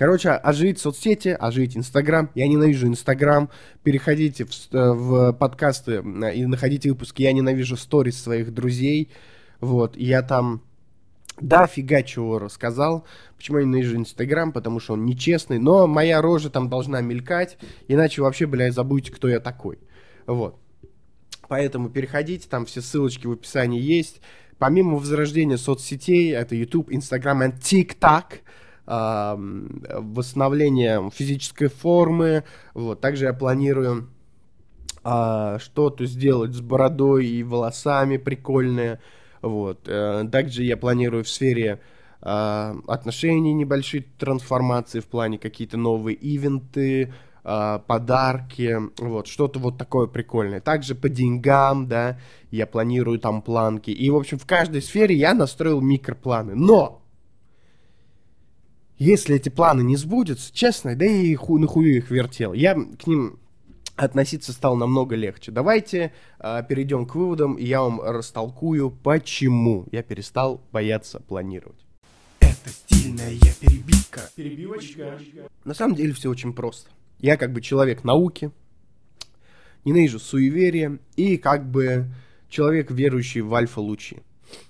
Короче, 0.00 0.30
оживить 0.30 0.78
соцсети, 0.78 1.28
оживить 1.28 1.76
Инстаграм. 1.76 2.30
Я 2.34 2.48
ненавижу 2.48 2.86
Инстаграм. 2.86 3.50
Переходите 3.82 4.46
в, 4.46 4.50
э, 4.72 4.92
в 4.94 5.32
подкасты 5.34 5.96
и 6.34 6.46
находите 6.46 6.88
выпуски. 6.88 7.20
Я 7.20 7.34
ненавижу 7.34 7.76
сторис 7.76 8.18
своих 8.18 8.54
друзей. 8.54 9.10
Вот, 9.60 9.98
я 9.98 10.22
там 10.22 10.62
да, 11.38 11.66
фига 11.66 12.02
чего 12.02 12.38
рассказал. 12.38 13.04
Почему 13.36 13.58
я 13.58 13.66
ненавижу 13.66 13.96
Инстаграм? 13.96 14.52
Потому 14.52 14.80
что 14.80 14.94
он 14.94 15.04
нечестный. 15.04 15.58
Но 15.58 15.86
моя 15.86 16.22
рожа 16.22 16.48
там 16.48 16.70
должна 16.70 17.02
мелькать. 17.02 17.58
Иначе 17.86 18.22
вообще, 18.22 18.46
блядь, 18.46 18.72
забудете, 18.72 19.12
кто 19.12 19.28
я 19.28 19.38
такой. 19.38 19.78
Вот. 20.24 20.56
Поэтому 21.46 21.90
переходите, 21.90 22.48
там 22.48 22.64
все 22.64 22.80
ссылочки 22.80 23.26
в 23.26 23.32
описании 23.32 23.82
есть. 23.82 24.22
Помимо 24.56 24.96
возрождения 24.96 25.58
соцсетей, 25.58 26.32
это 26.32 26.54
YouTube, 26.54 26.88
Instagram 26.90 27.42
и 27.42 27.46
TikTok– 27.48 28.24
восстановление 28.86 31.10
физической 31.12 31.68
формы. 31.68 32.44
Вот. 32.74 33.00
Также 33.00 33.26
я 33.26 33.32
планирую 33.32 34.08
а, 35.02 35.58
что-то 35.58 36.06
сделать 36.06 36.54
с 36.54 36.60
бородой 36.60 37.26
и 37.26 37.42
волосами 37.42 38.16
прикольное. 38.16 39.00
Вот. 39.42 39.88
А, 39.88 40.26
также 40.28 40.64
я 40.64 40.76
планирую 40.76 41.24
в 41.24 41.28
сфере 41.28 41.80
а, 42.20 42.76
отношений 42.86 43.54
небольшие 43.54 44.04
трансформации 44.18 45.00
в 45.00 45.06
плане 45.06 45.38
какие-то 45.38 45.78
новые 45.78 46.16
ивенты, 46.16 47.12
а, 47.42 47.78
подарки, 47.78 48.76
вот, 48.98 49.26
что-то 49.26 49.58
вот 49.58 49.78
такое 49.78 50.06
прикольное. 50.06 50.60
Также 50.60 50.94
по 50.94 51.08
деньгам, 51.08 51.86
да, 51.86 52.18
я 52.50 52.66
планирую 52.66 53.18
там 53.18 53.40
планки. 53.40 53.90
И, 53.90 54.10
в 54.10 54.16
общем, 54.16 54.38
в 54.38 54.46
каждой 54.46 54.82
сфере 54.82 55.14
я 55.14 55.32
настроил 55.32 55.80
микропланы. 55.80 56.54
Но! 56.54 56.99
Если 59.00 59.36
эти 59.36 59.48
планы 59.48 59.80
не 59.80 59.96
сбудутся, 59.96 60.52
честно, 60.52 60.94
да 60.94 61.06
и 61.06 61.34
ху, 61.34 61.58
нахую 61.58 61.96
их 61.96 62.10
вертел, 62.10 62.52
я 62.52 62.74
к 62.74 63.06
ним 63.06 63.38
относиться 63.96 64.52
стал 64.52 64.76
намного 64.76 65.16
легче. 65.16 65.50
Давайте 65.50 66.12
э, 66.38 66.62
перейдем 66.68 67.06
к 67.06 67.14
выводам, 67.14 67.54
и 67.54 67.64
я 67.64 67.80
вам 67.80 68.02
растолкую, 68.02 68.90
почему 68.90 69.86
я 69.90 70.02
перестал 70.02 70.60
бояться 70.70 71.18
планировать. 71.18 71.82
Это 72.40 72.68
стильная 72.68 73.38
перебивка. 73.58 74.20
Перебивочка. 74.36 75.18
На 75.64 75.72
самом 75.72 75.94
деле 75.94 76.12
все 76.12 76.28
очень 76.28 76.52
просто. 76.52 76.90
Я 77.20 77.38
как 77.38 77.54
бы 77.54 77.62
человек 77.62 78.04
науки, 78.04 78.50
ненавижу 79.86 80.18
суеверие 80.18 80.98
и 81.16 81.38
как 81.38 81.70
бы 81.70 82.04
человек, 82.50 82.90
верующий 82.90 83.40
в 83.40 83.54
альфа-лучи. 83.54 84.18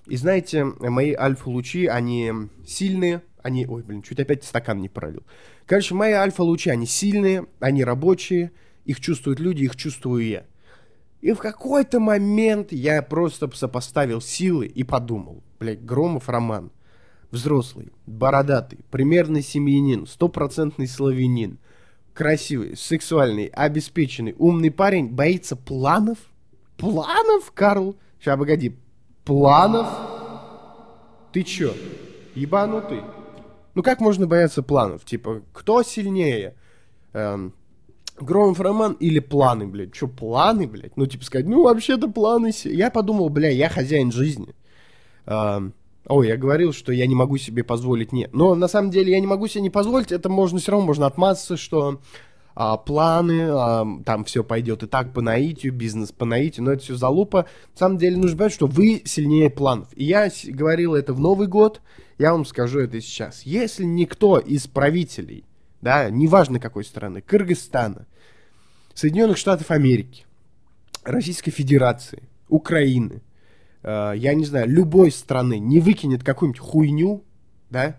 И 0.07 0.17
знаете, 0.17 0.65
мои 0.65 1.15
альфа-лучи, 1.15 1.87
они 1.87 2.33
сильные, 2.65 3.23
они, 3.43 3.67
ой, 3.67 3.83
блин, 3.83 4.03
чуть 4.03 4.21
опять 4.21 4.45
стакан 4.45 4.81
не 4.81 4.89
пролил. 4.89 5.23
Короче, 5.67 5.95
мои 5.95 6.13
альфа-лучи, 6.13 6.71
они 6.71 6.87
сильные, 6.87 7.47
они 7.61 7.85
рабочие, 7.85 8.53
их 8.85 9.01
чувствуют 9.01 9.41
люди, 9.41 9.65
их 9.65 9.77
чувствую 9.77 10.27
я. 10.27 10.45
И 11.21 11.33
в 11.33 11.39
какой-то 11.39 12.01
момент 12.01 12.73
я 12.73 13.03
просто 13.03 13.51
сопоставил 13.55 14.21
силы 14.21 14.67
и 14.67 14.85
подумал, 14.85 15.43
блядь, 15.59 15.85
Громов 15.85 16.29
Роман, 16.29 16.73
взрослый, 17.31 17.93
бородатый, 18.07 18.81
примерный 18.91 19.43
семьянин, 19.43 20.07
стопроцентный 20.07 20.89
славянин, 20.89 21.59
красивый, 22.15 22.77
сексуальный, 22.77 23.47
обеспеченный, 23.47 24.35
умный 24.39 24.71
парень, 24.71 25.09
боится 25.09 25.57
планов? 25.57 26.19
Планов, 26.79 27.53
Карл? 27.53 27.97
Сейчас, 28.19 28.39
погоди, 28.39 28.77
планов? 29.25 29.89
Ты 31.33 31.43
чё, 31.43 31.75
ебанутый? 32.35 33.03
Ну 33.75 33.83
как 33.83 34.01
можно 34.01 34.27
бояться 34.27 34.63
планов? 34.63 35.05
Типа, 35.05 35.43
кто 35.53 35.83
сильнее? 35.83 36.55
Эм, 37.13 37.55
Громов 38.21 38.61
роман 38.61 38.93
или 39.01 39.19
планы, 39.19 39.67
блядь? 39.67 39.95
Что, 39.95 40.07
планы, 40.09 40.67
блядь? 40.67 40.97
Ну, 40.97 41.07
типа 41.07 41.25
сказать, 41.25 41.47
ну, 41.47 41.63
вообще-то 41.63 42.09
планы... 42.09 42.53
Я 42.65 42.91
подумал, 42.91 43.29
бля, 43.31 43.49
я 43.49 43.69
хозяин 43.69 44.13
жизни. 44.13 44.55
А, 45.27 45.63
ой, 46.07 46.29
я 46.29 46.37
говорил, 46.37 46.73
что 46.73 46.93
я 46.93 47.07
не 47.07 47.15
могу 47.15 47.39
себе 47.39 47.65
позволить 47.65 48.13
не. 48.13 48.29
Но 48.33 48.55
на 48.55 48.69
самом 48.69 48.91
деле 48.91 49.13
я 49.13 49.21
не 49.21 49.27
могу 49.27 49.47
себе 49.47 49.63
не 49.63 49.71
позволить. 49.71 50.13
Это 50.13 50.29
можно 50.29 50.59
все 50.59 50.73
равно 50.73 50.87
можно 50.87 51.07
отмазаться, 51.07 51.57
что 51.57 52.01
а, 52.55 52.77
планы, 52.77 53.49
а, 53.51 53.87
там 54.05 54.25
все 54.25 54.45
пойдет 54.45 54.83
и 54.83 54.87
так 54.87 55.13
по 55.13 55.23
наитию, 55.23 55.73
бизнес 55.73 56.13
по 56.13 56.25
наитию, 56.25 56.65
но 56.65 56.73
это 56.73 56.83
все 56.83 56.97
залупа. 56.97 57.47
На 57.75 57.79
самом 57.79 57.99
деле 57.99 58.17
нужно 58.17 58.37
понимать, 58.37 58.53
что 58.53 58.67
вы 58.67 59.03
сильнее 59.05 59.51
планов. 59.51 59.89
И 59.95 60.05
я 60.05 60.31
говорил 60.49 60.95
это 60.95 61.15
в 61.15 61.21
Новый 61.21 61.47
год, 61.47 61.81
я 62.21 62.33
вам 62.33 62.45
скажу 62.45 62.81
это 62.81 63.01
сейчас. 63.01 63.45
Если 63.45 63.83
никто 63.83 64.39
из 64.39 64.67
правителей, 64.67 65.47
да, 65.81 66.11
неважно 66.11 66.61
какой 66.61 66.85
страны, 66.85 67.23
Кыргызстана, 67.23 68.07
Соединенных 68.93 69.39
Штатов 69.39 69.71
Америки, 69.71 70.27
Российской 71.03 71.51
Федерации, 71.51 72.29
Украины, 72.51 73.23
э, 73.83 74.13
я 74.17 74.35
не 74.35 74.45
знаю, 74.45 74.69
любой 74.69 75.13
страны 75.13 75.59
не 75.59 75.81
выкинет 75.81 76.23
какую-нибудь 76.23 76.61
хуйню, 76.61 77.25
да, 77.71 77.99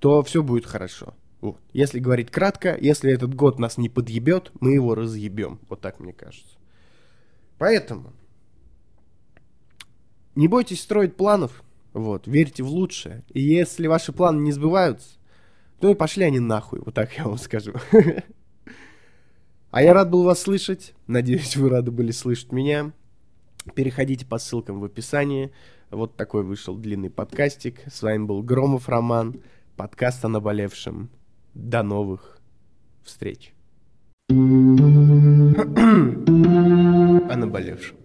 то 0.00 0.24
все 0.24 0.42
будет 0.42 0.66
хорошо. 0.66 1.14
Вот. 1.40 1.60
Если 1.72 2.00
говорить 2.00 2.32
кратко, 2.32 2.76
если 2.76 3.12
этот 3.12 3.36
год 3.36 3.60
нас 3.60 3.78
не 3.78 3.88
подъебет, 3.88 4.50
мы 4.58 4.72
его 4.72 4.96
разъебем. 4.96 5.60
Вот 5.68 5.80
так 5.80 6.00
мне 6.00 6.12
кажется. 6.12 6.56
Поэтому 7.58 8.12
не 10.34 10.48
бойтесь 10.48 10.80
строить 10.80 11.14
планов, 11.14 11.62
вот, 11.92 12.26
верьте 12.26 12.62
в 12.62 12.68
лучшее. 12.68 13.22
И 13.32 13.40
если 13.40 13.86
ваши 13.86 14.12
планы 14.12 14.40
не 14.40 14.52
сбываются, 14.52 15.18
то 15.80 15.90
и 15.90 15.94
пошли 15.94 16.24
они 16.24 16.38
нахуй, 16.38 16.80
вот 16.84 16.94
так 16.94 17.16
я 17.18 17.24
вам 17.24 17.38
скажу. 17.38 17.74
А 19.70 19.82
я 19.82 19.94
рад 19.94 20.10
был 20.10 20.22
вас 20.22 20.40
слышать. 20.42 20.94
Надеюсь, 21.06 21.56
вы 21.56 21.70
рады 21.70 21.90
были 21.90 22.10
слышать 22.10 22.52
меня. 22.52 22.92
Переходите 23.74 24.26
по 24.26 24.38
ссылкам 24.38 24.80
в 24.80 24.84
описании. 24.84 25.50
Вот 25.90 26.14
такой 26.14 26.42
вышел 26.44 26.76
длинный 26.76 27.08
подкастик. 27.08 27.80
С 27.90 28.02
вами 28.02 28.24
был 28.24 28.42
Громов 28.42 28.90
Роман. 28.90 29.40
Подкаст 29.76 30.24
о 30.26 30.28
наболевшем. 30.28 31.08
До 31.54 31.82
новых 31.82 32.38
встреч. 33.02 33.54
О 34.30 34.34
наболевшем. 37.36 38.01